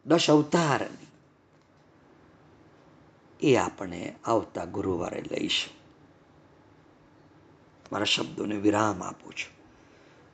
[0.07, 1.07] દશ અવતારની
[3.45, 5.85] એ આપણે આવતા ગુરુવારે લઈશું.
[7.93, 9.65] મારા શબ્દોને વિરામ આપું છું.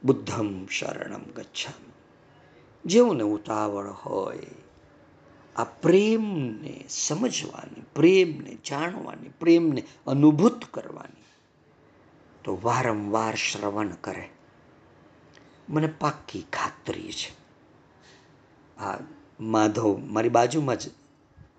[0.05, 1.93] બુદ્ધમ શરણમ ગચ્છામ.
[2.85, 4.47] જેઓને ઉતાવળ હોય,
[5.57, 11.25] આ પ્રેમને સમજવાની, પ્રેમને જાણવાની, પ્રેમને અનુભૂત કરવાની,
[12.45, 14.29] તો વારંવાર શ્રવણ કરે.
[15.69, 17.41] મને પાક્કી ખાતરી છે.
[18.81, 18.99] આ
[19.41, 20.91] માધવ મારી બાજુમાં જ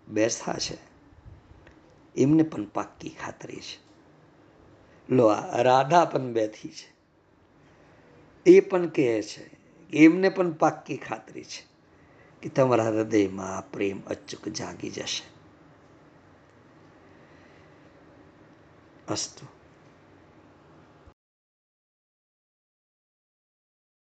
[0.08, 0.91] બેસતા છે.
[2.16, 3.91] એમને પણ પાક્કી ખાતરી છે.
[5.14, 6.91] લો, આ રાધા પણ બેઠી છે.
[8.45, 9.57] એ પણ કહે છે
[9.93, 11.66] એમને પણ પાક્કી ખાતરી છે
[12.41, 15.24] કે તમારા હૃદયમાં આ પ્રેમ અચૂક જાગી જશે.
[19.07, 19.61] અસ્તુ.